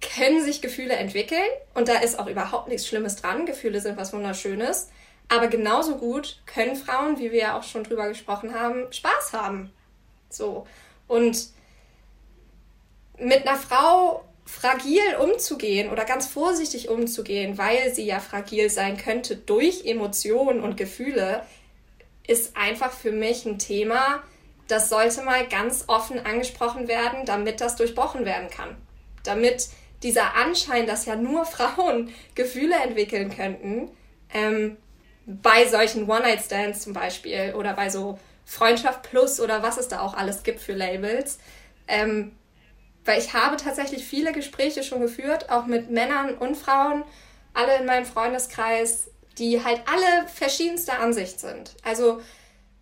können 0.00 0.42
sich 0.42 0.62
Gefühle 0.62 0.94
entwickeln 0.94 1.40
und 1.74 1.88
da 1.88 1.98
ist 1.98 2.18
auch 2.18 2.26
überhaupt 2.26 2.68
nichts 2.68 2.86
Schlimmes 2.86 3.16
dran. 3.16 3.46
Gefühle 3.46 3.80
sind 3.80 3.96
was 3.96 4.12
Wunderschönes. 4.12 4.88
Aber 5.28 5.48
genauso 5.48 5.96
gut 5.96 6.42
können 6.46 6.76
Frauen, 6.76 7.18
wie 7.18 7.32
wir 7.32 7.38
ja 7.38 7.58
auch 7.58 7.62
schon 7.62 7.84
drüber 7.84 8.08
gesprochen 8.08 8.54
haben, 8.54 8.92
Spaß 8.92 9.32
haben. 9.32 9.72
So. 10.28 10.66
Und 11.08 11.48
mit 13.18 13.46
einer 13.46 13.58
Frau 13.58 14.24
fragil 14.44 15.16
umzugehen 15.20 15.90
oder 15.90 16.04
ganz 16.04 16.26
vorsichtig 16.26 16.88
umzugehen, 16.88 17.56
weil 17.56 17.94
sie 17.94 18.04
ja 18.04 18.20
fragil 18.20 18.68
sein 18.68 18.96
könnte 18.96 19.36
durch 19.36 19.86
Emotionen 19.86 20.60
und 20.60 20.76
Gefühle, 20.76 21.44
ist 22.26 22.56
einfach 22.56 22.92
für 22.92 23.12
mich 23.12 23.44
ein 23.44 23.58
Thema, 23.58 24.22
das 24.68 24.88
sollte 24.88 25.22
mal 25.22 25.46
ganz 25.46 25.84
offen 25.88 26.24
angesprochen 26.24 26.88
werden, 26.88 27.26
damit 27.26 27.60
das 27.60 27.76
durchbrochen 27.76 28.24
werden 28.24 28.48
kann. 28.50 28.76
Damit 29.22 29.68
dieser 30.02 30.34
Anschein, 30.34 30.86
dass 30.86 31.06
ja 31.06 31.16
nur 31.16 31.44
Frauen 31.44 32.10
Gefühle 32.34 32.76
entwickeln 32.76 33.34
könnten, 33.34 33.90
ähm, 34.32 34.76
bei 35.26 35.66
solchen 35.66 36.08
One-Night-Stands 36.08 36.82
zum 36.82 36.92
Beispiel 36.92 37.54
oder 37.56 37.74
bei 37.74 37.88
so 37.88 38.18
Freundschaft 38.44 39.02
Plus 39.02 39.40
oder 39.40 39.62
was 39.62 39.78
es 39.78 39.88
da 39.88 40.00
auch 40.00 40.14
alles 40.14 40.42
gibt 40.42 40.60
für 40.60 40.74
Labels. 40.74 41.38
Ähm, 41.88 42.32
weil 43.04 43.18
ich 43.18 43.34
habe 43.34 43.56
tatsächlich 43.56 44.04
viele 44.04 44.32
Gespräche 44.32 44.82
schon 44.82 45.00
geführt, 45.00 45.50
auch 45.50 45.66
mit 45.66 45.90
Männern 45.90 46.34
und 46.34 46.56
Frauen, 46.56 47.04
alle 47.52 47.76
in 47.76 47.86
meinem 47.86 48.06
Freundeskreis, 48.06 49.08
die 49.38 49.62
halt 49.62 49.82
alle 49.86 50.28
verschiedenster 50.28 51.00
Ansicht 51.00 51.40
sind. 51.40 51.74
Also 51.82 52.20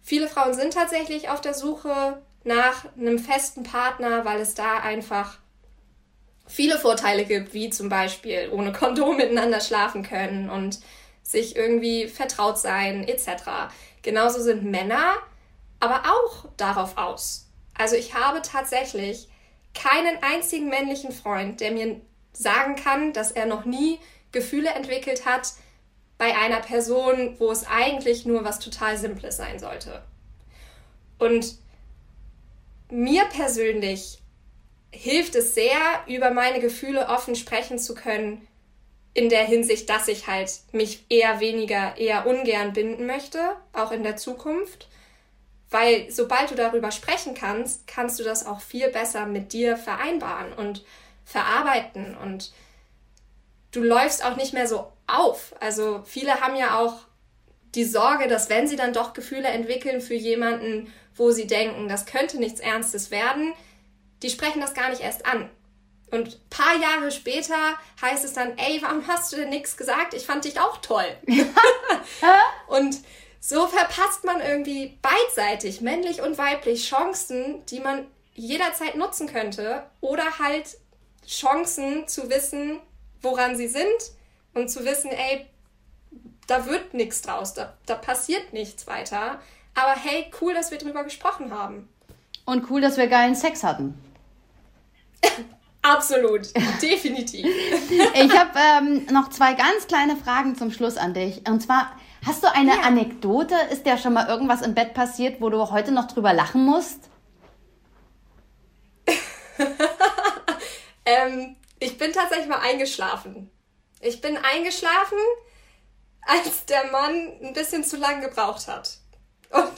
viele 0.02 0.28
Frauen 0.28 0.54
sind 0.54 0.74
tatsächlich 0.74 1.28
auf 1.28 1.40
der 1.40 1.54
Suche 1.54 2.22
nach 2.44 2.84
einem 2.96 3.18
festen 3.18 3.62
Partner, 3.62 4.24
weil 4.24 4.40
es 4.40 4.54
da 4.54 4.78
einfach 4.78 5.38
viele 6.46 6.78
Vorteile 6.78 7.24
gibt, 7.24 7.54
wie 7.54 7.70
zum 7.70 7.88
Beispiel 7.88 8.50
ohne 8.52 8.72
Kondom 8.72 9.16
miteinander 9.16 9.60
schlafen 9.60 10.02
können 10.02 10.50
und 10.50 10.80
sich 11.22 11.56
irgendwie 11.56 12.08
vertraut 12.08 12.58
sein 12.58 13.06
etc. 13.06 13.72
Genauso 14.02 14.42
sind 14.42 14.64
Männer 14.64 15.14
aber 15.80 16.02
auch 16.06 16.46
darauf 16.56 16.96
aus. 16.96 17.48
Also 17.74 17.96
ich 17.96 18.14
habe 18.14 18.40
tatsächlich 18.42 19.28
keinen 19.74 20.22
einzigen 20.22 20.68
männlichen 20.68 21.10
Freund, 21.10 21.60
der 21.60 21.72
mir 21.72 22.00
sagen 22.32 22.76
kann, 22.76 23.12
dass 23.12 23.32
er 23.32 23.46
noch 23.46 23.64
nie 23.64 23.98
Gefühle 24.30 24.70
entwickelt 24.70 25.26
hat 25.26 25.52
bei 26.18 26.36
einer 26.36 26.60
Person, 26.60 27.36
wo 27.38 27.50
es 27.50 27.66
eigentlich 27.66 28.26
nur 28.26 28.44
was 28.44 28.60
total 28.60 28.96
Simples 28.96 29.36
sein 29.36 29.58
sollte. 29.58 30.02
Und 31.18 31.56
mir 32.90 33.24
persönlich 33.24 34.18
hilft 34.92 35.34
es 35.34 35.54
sehr, 35.54 35.78
über 36.06 36.30
meine 36.30 36.60
Gefühle 36.60 37.08
offen 37.08 37.34
sprechen 37.34 37.78
zu 37.78 37.94
können, 37.94 38.46
in 39.14 39.28
der 39.28 39.44
Hinsicht, 39.44 39.88
dass 39.90 40.08
ich 40.08 40.26
halt 40.26 40.50
mich 40.72 41.04
eher 41.08 41.40
weniger, 41.40 41.96
eher 41.98 42.26
ungern 42.26 42.72
binden 42.72 43.06
möchte, 43.06 43.38
auch 43.72 43.92
in 43.92 44.02
der 44.02 44.16
Zukunft. 44.16 44.88
Weil 45.70 46.10
sobald 46.10 46.50
du 46.50 46.54
darüber 46.54 46.90
sprechen 46.90 47.34
kannst, 47.34 47.86
kannst 47.86 48.18
du 48.20 48.24
das 48.24 48.46
auch 48.46 48.60
viel 48.60 48.88
besser 48.88 49.26
mit 49.26 49.52
dir 49.52 49.76
vereinbaren 49.76 50.52
und 50.52 50.84
verarbeiten 51.24 52.16
und 52.16 52.52
du 53.70 53.82
läufst 53.82 54.24
auch 54.24 54.36
nicht 54.36 54.52
mehr 54.52 54.66
so 54.66 54.92
auf. 55.06 55.54
Also 55.60 56.02
viele 56.04 56.40
haben 56.40 56.56
ja 56.56 56.78
auch 56.78 56.94
die 57.74 57.84
Sorge, 57.84 58.28
dass 58.28 58.50
wenn 58.50 58.68
sie 58.68 58.76
dann 58.76 58.92
doch 58.92 59.14
Gefühle 59.14 59.48
entwickeln 59.48 60.00
für 60.00 60.14
jemanden, 60.14 60.92
wo 61.14 61.30
sie 61.30 61.46
denken, 61.46 61.88
das 61.88 62.06
könnte 62.06 62.38
nichts 62.38 62.60
Ernstes 62.60 63.10
werden, 63.10 63.54
die 64.22 64.30
sprechen 64.30 64.60
das 64.60 64.74
gar 64.74 64.90
nicht 64.90 65.00
erst 65.00 65.26
an. 65.26 65.48
Und 66.12 66.28
ein 66.28 66.40
paar 66.50 66.76
Jahre 66.76 67.10
später 67.10 67.56
heißt 68.02 68.22
es 68.22 68.34
dann, 68.34 68.58
ey, 68.58 68.80
warum 68.82 69.08
hast 69.08 69.32
du 69.32 69.36
denn 69.36 69.48
nichts 69.48 69.78
gesagt? 69.78 70.12
Ich 70.12 70.26
fand 70.26 70.44
dich 70.44 70.60
auch 70.60 70.76
toll. 70.76 71.06
und 72.68 72.98
so 73.40 73.66
verpasst 73.66 74.22
man 74.24 74.42
irgendwie 74.42 74.98
beidseitig, 75.00 75.80
männlich 75.80 76.20
und 76.20 76.36
weiblich, 76.36 76.86
Chancen, 76.86 77.64
die 77.66 77.80
man 77.80 78.06
jederzeit 78.34 78.94
nutzen 78.94 79.26
könnte. 79.26 79.84
Oder 80.02 80.38
halt 80.38 80.76
Chancen 81.26 82.06
zu 82.06 82.28
wissen, 82.28 82.80
woran 83.22 83.56
sie 83.56 83.68
sind 83.68 83.86
und 84.52 84.68
zu 84.68 84.84
wissen, 84.84 85.10
ey, 85.10 85.46
da 86.46 86.66
wird 86.66 86.92
nichts 86.92 87.22
draus, 87.22 87.54
da, 87.54 87.72
da 87.86 87.94
passiert 87.94 88.52
nichts 88.52 88.86
weiter. 88.86 89.40
Aber 89.74 89.94
hey, 89.98 90.30
cool, 90.42 90.52
dass 90.52 90.70
wir 90.70 90.76
drüber 90.76 91.04
gesprochen 91.04 91.54
haben. 91.54 91.88
Und 92.44 92.70
cool, 92.70 92.82
dass 92.82 92.98
wir 92.98 93.06
geilen 93.06 93.34
Sex 93.34 93.64
hatten. 93.64 93.94
Absolut, 95.82 96.48
definitiv. 96.80 97.44
ich 98.14 98.38
habe 98.38 98.56
ähm, 98.56 99.06
noch 99.10 99.30
zwei 99.30 99.54
ganz 99.54 99.88
kleine 99.88 100.16
Fragen 100.16 100.54
zum 100.56 100.70
Schluss 100.70 100.96
an 100.96 101.12
dich. 101.12 101.48
Und 101.48 101.60
zwar, 101.60 101.96
hast 102.24 102.44
du 102.44 102.52
eine 102.54 102.76
ja. 102.76 102.82
Anekdote? 102.82 103.56
Ist 103.72 103.84
dir 103.84 103.98
schon 103.98 104.12
mal 104.12 104.28
irgendwas 104.28 104.62
im 104.62 104.74
Bett 104.74 104.94
passiert, 104.94 105.40
wo 105.40 105.50
du 105.50 105.70
heute 105.70 105.90
noch 105.90 106.06
drüber 106.06 106.32
lachen 106.32 106.64
musst? 106.64 107.10
ähm, 111.04 111.56
ich 111.80 111.98
bin 111.98 112.12
tatsächlich 112.12 112.48
mal 112.48 112.60
eingeschlafen. 112.60 113.50
Ich 114.00 114.20
bin 114.20 114.36
eingeschlafen, 114.36 115.18
als 116.22 116.64
der 116.66 116.92
Mann 116.92 117.32
ein 117.42 117.52
bisschen 117.54 117.82
zu 117.82 117.96
lang 117.96 118.20
gebraucht 118.20 118.68
hat. 118.68 118.98
Und 119.50 119.72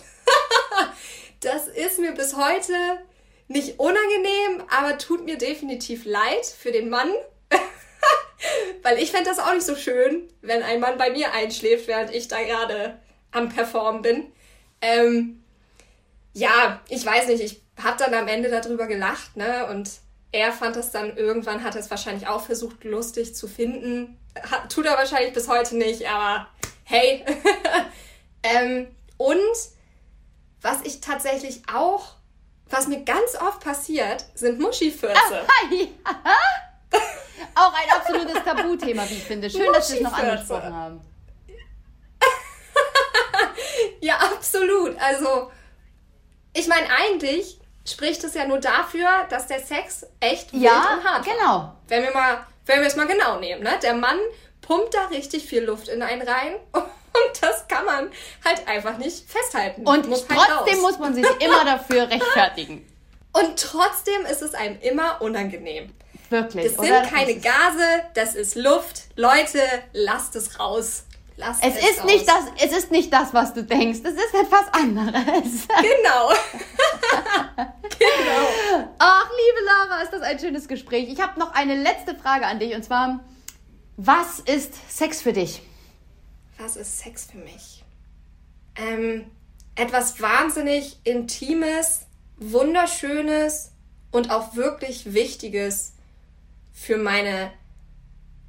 das 1.41 1.67
ist 1.69 1.99
mir 1.99 2.13
bis 2.13 2.37
heute 2.37 2.75
nicht 3.49 3.79
unangenehm, 3.79 4.65
aber 4.71 4.99
tut 4.99 5.25
mir 5.25 5.37
definitiv 5.37 6.05
leid 6.05 6.47
für 6.47 6.73
den 6.73 6.89
Mann. 6.89 7.11
Weil 8.83 8.99
ich 8.99 9.11
fände 9.11 9.31
das 9.31 9.39
auch 9.39 9.53
nicht 9.53 9.67
so 9.67 9.77
schön, 9.77 10.29
wenn 10.43 10.63
ein 10.63 10.81
Mann 10.81 10.99
bei 10.99 11.11
mir 11.11 11.33
einschläft, 11.33 11.89
während 11.89 12.15
ich 12.15 12.29
da 12.29 12.43
gerade 12.43 12.99
am 13.31 13.49
Performen 13.49 14.03
bin. 14.03 14.33
Ähm, 14.81 15.43
ja, 16.33 16.81
ich 16.89 17.05
weiß 17.05 17.29
nicht, 17.29 17.43
ich 17.43 17.63
habe 17.83 17.97
dann 17.99 18.15
am 18.15 18.29
Ende 18.29 18.51
darüber 18.51 18.87
gelacht, 18.87 19.37
ne? 19.37 19.67
Und 19.67 19.91
er 20.33 20.53
fand 20.53 20.77
es 20.77 20.91
dann 20.91 21.17
irgendwann, 21.17 21.63
hat 21.63 21.77
es 21.77 21.91
wahrscheinlich 21.91 22.27
auch 22.29 22.45
versucht, 22.45 22.85
lustig 22.85 23.35
zu 23.35 23.47
finden. 23.47 24.19
Hat, 24.51 24.71
tut 24.71 24.87
er 24.87 24.97
wahrscheinlich 24.97 25.33
bis 25.33 25.49
heute 25.49 25.77
nicht, 25.77 26.09
aber 26.09 26.49
hey. 26.85 27.25
ähm, 28.43 28.89
und 29.17 29.39
was 30.61 30.83
ich 30.83 31.01
tatsächlich 31.01 31.63
auch, 31.73 32.15
was 32.71 32.87
mir 32.89 33.03
ganz 33.05 33.35
oft 33.41 33.61
passiert, 33.61 34.25
sind 34.35 34.59
Muschifürze. 34.59 35.17
Auch 37.57 37.73
ein 37.73 37.91
absolutes 37.91 38.43
Tabuthema, 38.45 39.09
wie 39.09 39.15
ich 39.15 39.25
finde. 39.25 39.49
Schön, 39.51 39.73
dass 39.73 39.91
wir 39.91 39.97
es 39.99 40.03
noch 40.03 40.13
angesprochen 40.17 40.75
haben. 40.75 41.01
Ja, 44.01 44.17
absolut. 44.19 44.97
Also, 45.01 45.51
ich 46.53 46.67
meine, 46.69 46.87
eigentlich 46.91 47.59
spricht 47.87 48.23
es 48.25 48.35
ja 48.35 48.47
nur 48.47 48.59
dafür, 48.59 49.09
dass 49.31 49.47
der 49.47 49.61
Sex 49.61 50.07
echt 50.21 50.53
wild 50.53 50.63
Ja, 50.63 50.95
und 50.99 51.05
hart 51.05 51.27
war. 51.27 51.35
genau. 51.35 51.75
Wenn 51.89 52.03
wir 52.03 52.13
mal, 52.13 52.47
wenn 52.67 52.81
wir 52.81 52.87
es 52.87 52.97
mal 52.97 53.07
genau 53.07 53.39
nehmen, 53.41 53.63
ne? 53.63 53.79
Der 53.83 53.95
Mann 53.95 54.19
pumpt 54.61 54.93
da 54.95 55.07
richtig 55.07 55.47
viel 55.47 55.65
Luft 55.65 55.89
in 55.89 56.03
einen 56.03 56.23
rein 56.23 56.57
und 57.27 57.43
das 57.43 57.67
kann 57.69 57.85
man 57.85 58.11
halt 58.45 58.67
einfach 58.69 58.99
nicht 58.99 59.29
festhalten. 59.31 59.87
Und 59.87 60.09
Muss 60.09 60.27
halt 60.29 60.41
trotzdem 60.41 60.75
raus. 60.81 60.91
muss 60.93 60.99
man 60.99 61.15
sich 61.15 61.27
immer 61.41 61.65
dafür 61.65 62.09
rechtfertigen. 62.11 62.87
Und 63.33 63.59
trotzdem 63.61 64.25
ist 64.31 64.43
es 64.43 64.55
einem 64.55 64.79
immer 64.81 65.21
unangenehm. 65.21 65.93
Wirklich. 66.31 66.67
Es 66.67 66.73
sind 66.75 66.85
oder? 66.91 67.03
keine 67.03 67.33
Es 67.37 67.43
Gase, 67.43 67.87
das 68.15 68.35
ist 68.35 68.55
Luft. 68.57 69.03
Leute, 69.17 69.61
lasst 69.93 70.37
es 70.37 70.59
raus. 70.59 71.05
Lasst 71.37 71.65
Es 71.65 71.75
ist 71.77 71.99
raus. 72.01 72.05
nicht 72.07 72.29
das, 72.29 72.45
es 72.65 72.73
ist 72.77 72.91
nicht 72.93 73.13
das, 73.13 73.35
was 73.35 73.53
du 73.55 73.65
denkst. 73.65 74.01
Es 74.05 74.15
ist 74.15 74.35
etwas 74.35 74.73
anderes. 74.73 75.67
Genau. 75.83 76.31
genau. 77.99 78.89
Ach, 78.99 79.31
liebe 79.31 79.65
Lara, 79.67 80.03
ist 80.03 80.13
das 80.13 80.23
ein 80.23 80.39
schönes 80.39 80.69
Gespräch. 80.69 81.09
Ich 81.11 81.21
habe 81.21 81.39
noch 81.39 81.53
eine 81.55 81.75
letzte 81.81 82.15
Frage 82.15 82.47
an 82.47 82.59
dich 82.59 82.75
und 82.75 82.85
zwar: 82.85 83.21
Was 83.97 84.41
ist 84.41 84.75
Sex 84.89 85.23
für 85.23 85.33
dich? 85.33 85.63
Was 86.59 86.77
ist 86.77 86.99
Sex 86.99 87.27
für 87.31 87.39
mich? 87.39 87.85
Ähm, 88.77 89.31
etwas 89.75 90.21
wahnsinnig 90.21 90.99
Intimes, 91.05 92.07
Wunderschönes 92.37 93.73
und 94.11 94.31
auch 94.31 94.55
wirklich 94.55 95.15
Wichtiges 95.15 95.95
für 96.73 96.97
meine 96.97 97.53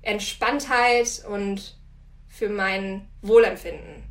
Entspanntheit 0.01 1.23
und 1.27 1.77
für 2.27 2.49
mein 2.49 3.07
Wohlempfinden. 3.21 4.03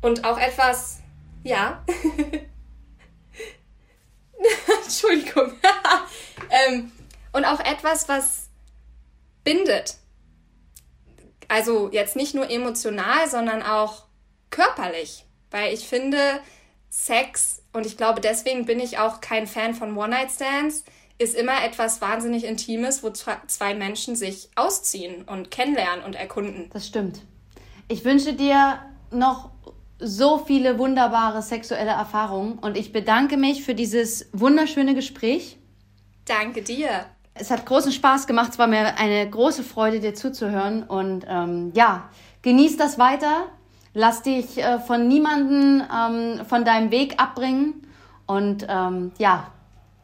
Und 0.00 0.24
auch 0.24 0.38
etwas, 0.38 1.00
ja. 1.42 1.84
Entschuldigung. 4.84 5.52
ähm, 6.50 6.92
und 7.32 7.44
auch 7.44 7.60
etwas, 7.60 8.08
was 8.08 8.48
bindet. 9.42 9.96
Also 11.54 11.88
jetzt 11.92 12.16
nicht 12.16 12.34
nur 12.34 12.50
emotional, 12.50 13.30
sondern 13.30 13.62
auch 13.62 14.06
körperlich. 14.50 15.24
Weil 15.52 15.72
ich 15.72 15.86
finde, 15.86 16.18
Sex, 16.90 17.62
und 17.72 17.86
ich 17.86 17.96
glaube, 17.96 18.20
deswegen 18.20 18.66
bin 18.66 18.80
ich 18.80 18.98
auch 18.98 19.20
kein 19.20 19.46
Fan 19.46 19.72
von 19.72 19.96
One-Night-Stands, 19.96 20.84
ist 21.16 21.36
immer 21.36 21.62
etwas 21.64 22.00
wahnsinnig 22.00 22.42
Intimes, 22.44 23.04
wo 23.04 23.08
zwe- 23.08 23.46
zwei 23.46 23.72
Menschen 23.74 24.16
sich 24.16 24.48
ausziehen 24.56 25.22
und 25.22 25.52
kennenlernen 25.52 26.04
und 26.04 26.16
erkunden. 26.16 26.70
Das 26.72 26.88
stimmt. 26.88 27.20
Ich 27.86 28.04
wünsche 28.04 28.32
dir 28.32 28.80
noch 29.12 29.50
so 30.00 30.38
viele 30.38 30.76
wunderbare 30.80 31.40
sexuelle 31.40 31.92
Erfahrungen 31.92 32.58
und 32.58 32.76
ich 32.76 32.92
bedanke 32.92 33.36
mich 33.36 33.62
für 33.62 33.76
dieses 33.76 34.28
wunderschöne 34.32 34.96
Gespräch. 34.96 35.56
Danke 36.24 36.62
dir. 36.62 37.06
Es 37.34 37.50
hat 37.50 37.66
großen 37.66 37.92
Spaß 37.92 38.26
gemacht. 38.26 38.50
Es 38.52 38.58
war 38.58 38.66
mir 38.66 38.96
eine 38.96 39.28
große 39.28 39.64
Freude, 39.64 40.00
dir 40.00 40.14
zuzuhören. 40.14 40.84
Und 40.84 41.26
ähm, 41.28 41.72
ja, 41.74 42.08
genieß 42.42 42.76
das 42.76 42.98
weiter. 42.98 43.46
Lass 43.92 44.22
dich 44.22 44.58
äh, 44.58 44.78
von 44.78 45.08
niemanden 45.08 45.82
ähm, 45.82 46.44
von 46.46 46.64
deinem 46.64 46.90
Weg 46.90 47.20
abbringen. 47.20 47.86
Und 48.26 48.66
ähm, 48.68 49.12
ja, 49.18 49.52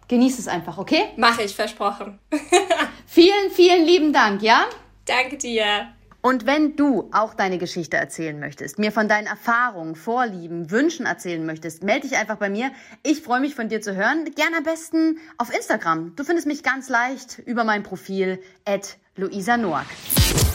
genieß 0.09 0.39
es 0.39 0.49
einfach, 0.49 0.77
okay? 0.79 1.05
Mache 1.17 1.43
ich, 1.43 1.55
versprochen. 1.55 2.19
Vielen, 3.07 3.51
vielen 3.51 3.85
lieben 3.87 4.13
Dank, 4.13 4.41
ja? 4.41 4.67
Danke 5.05 5.37
dir. 5.37 5.89
Und 6.23 6.47
wenn 6.47 6.77
du 6.77 7.09
auch 7.13 7.35
deine 7.35 7.57
Geschichte 7.57 7.97
erzählen 7.97 8.39
möchtest, 8.39 8.79
mir 8.79 8.93
von 8.93 9.09
deinen 9.09 9.27
Erfahrungen, 9.27 9.95
Vorlieben, 9.95 10.71
Wünschen 10.71 11.07
erzählen 11.07 11.45
möchtest, 11.45 11.83
melde 11.83 12.09
dich 12.09 12.19
einfach 12.19 12.37
bei 12.37 12.51
mir. 12.51 12.71
Ich 13.03 13.23
freue 13.23 13.41
mich 13.41 13.55
von 13.55 13.69
dir 13.69 13.81
zu 13.81 13.97
hören. 13.97 14.27
Gerne 14.35 14.59
am 14.59 14.65
besten 14.65 15.19
auf 15.39 15.55
Instagram. 15.55 16.15
Du 16.17 16.25
findest 16.25 16.47
mich 16.47 16.63
ganz 16.63 16.89
leicht 16.91 17.39
über 17.47 17.65
mein 17.65 17.83
Profil 17.83 18.39
at 18.67 18.99
Luisa 19.17 19.57
Noack. 19.57 19.87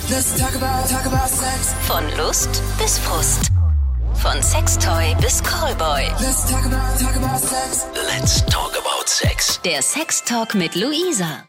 Let's 0.09 0.37
talk 0.37 0.55
about, 0.55 0.87
talk 0.87 1.05
about 1.07 1.27
sex. 1.27 1.73
Von 1.87 2.03
Lust 2.17 2.61
bis 2.79 2.99
Frust. 2.99 3.51
Von 4.13 4.41
Sextoy 4.41 5.15
bis 5.19 5.41
Callboy. 5.41 6.03
Let's 6.21 6.49
talk 6.49 6.65
about, 6.65 7.03
talk 7.03 7.15
about 7.17 7.39
sex. 7.39 7.87
Let's 8.07 8.45
talk 8.45 8.77
about 8.77 9.07
sex. 9.07 9.59
Der 9.63 9.81
Sextalk 9.81 10.53
mit 10.53 10.75
Luisa. 10.75 11.43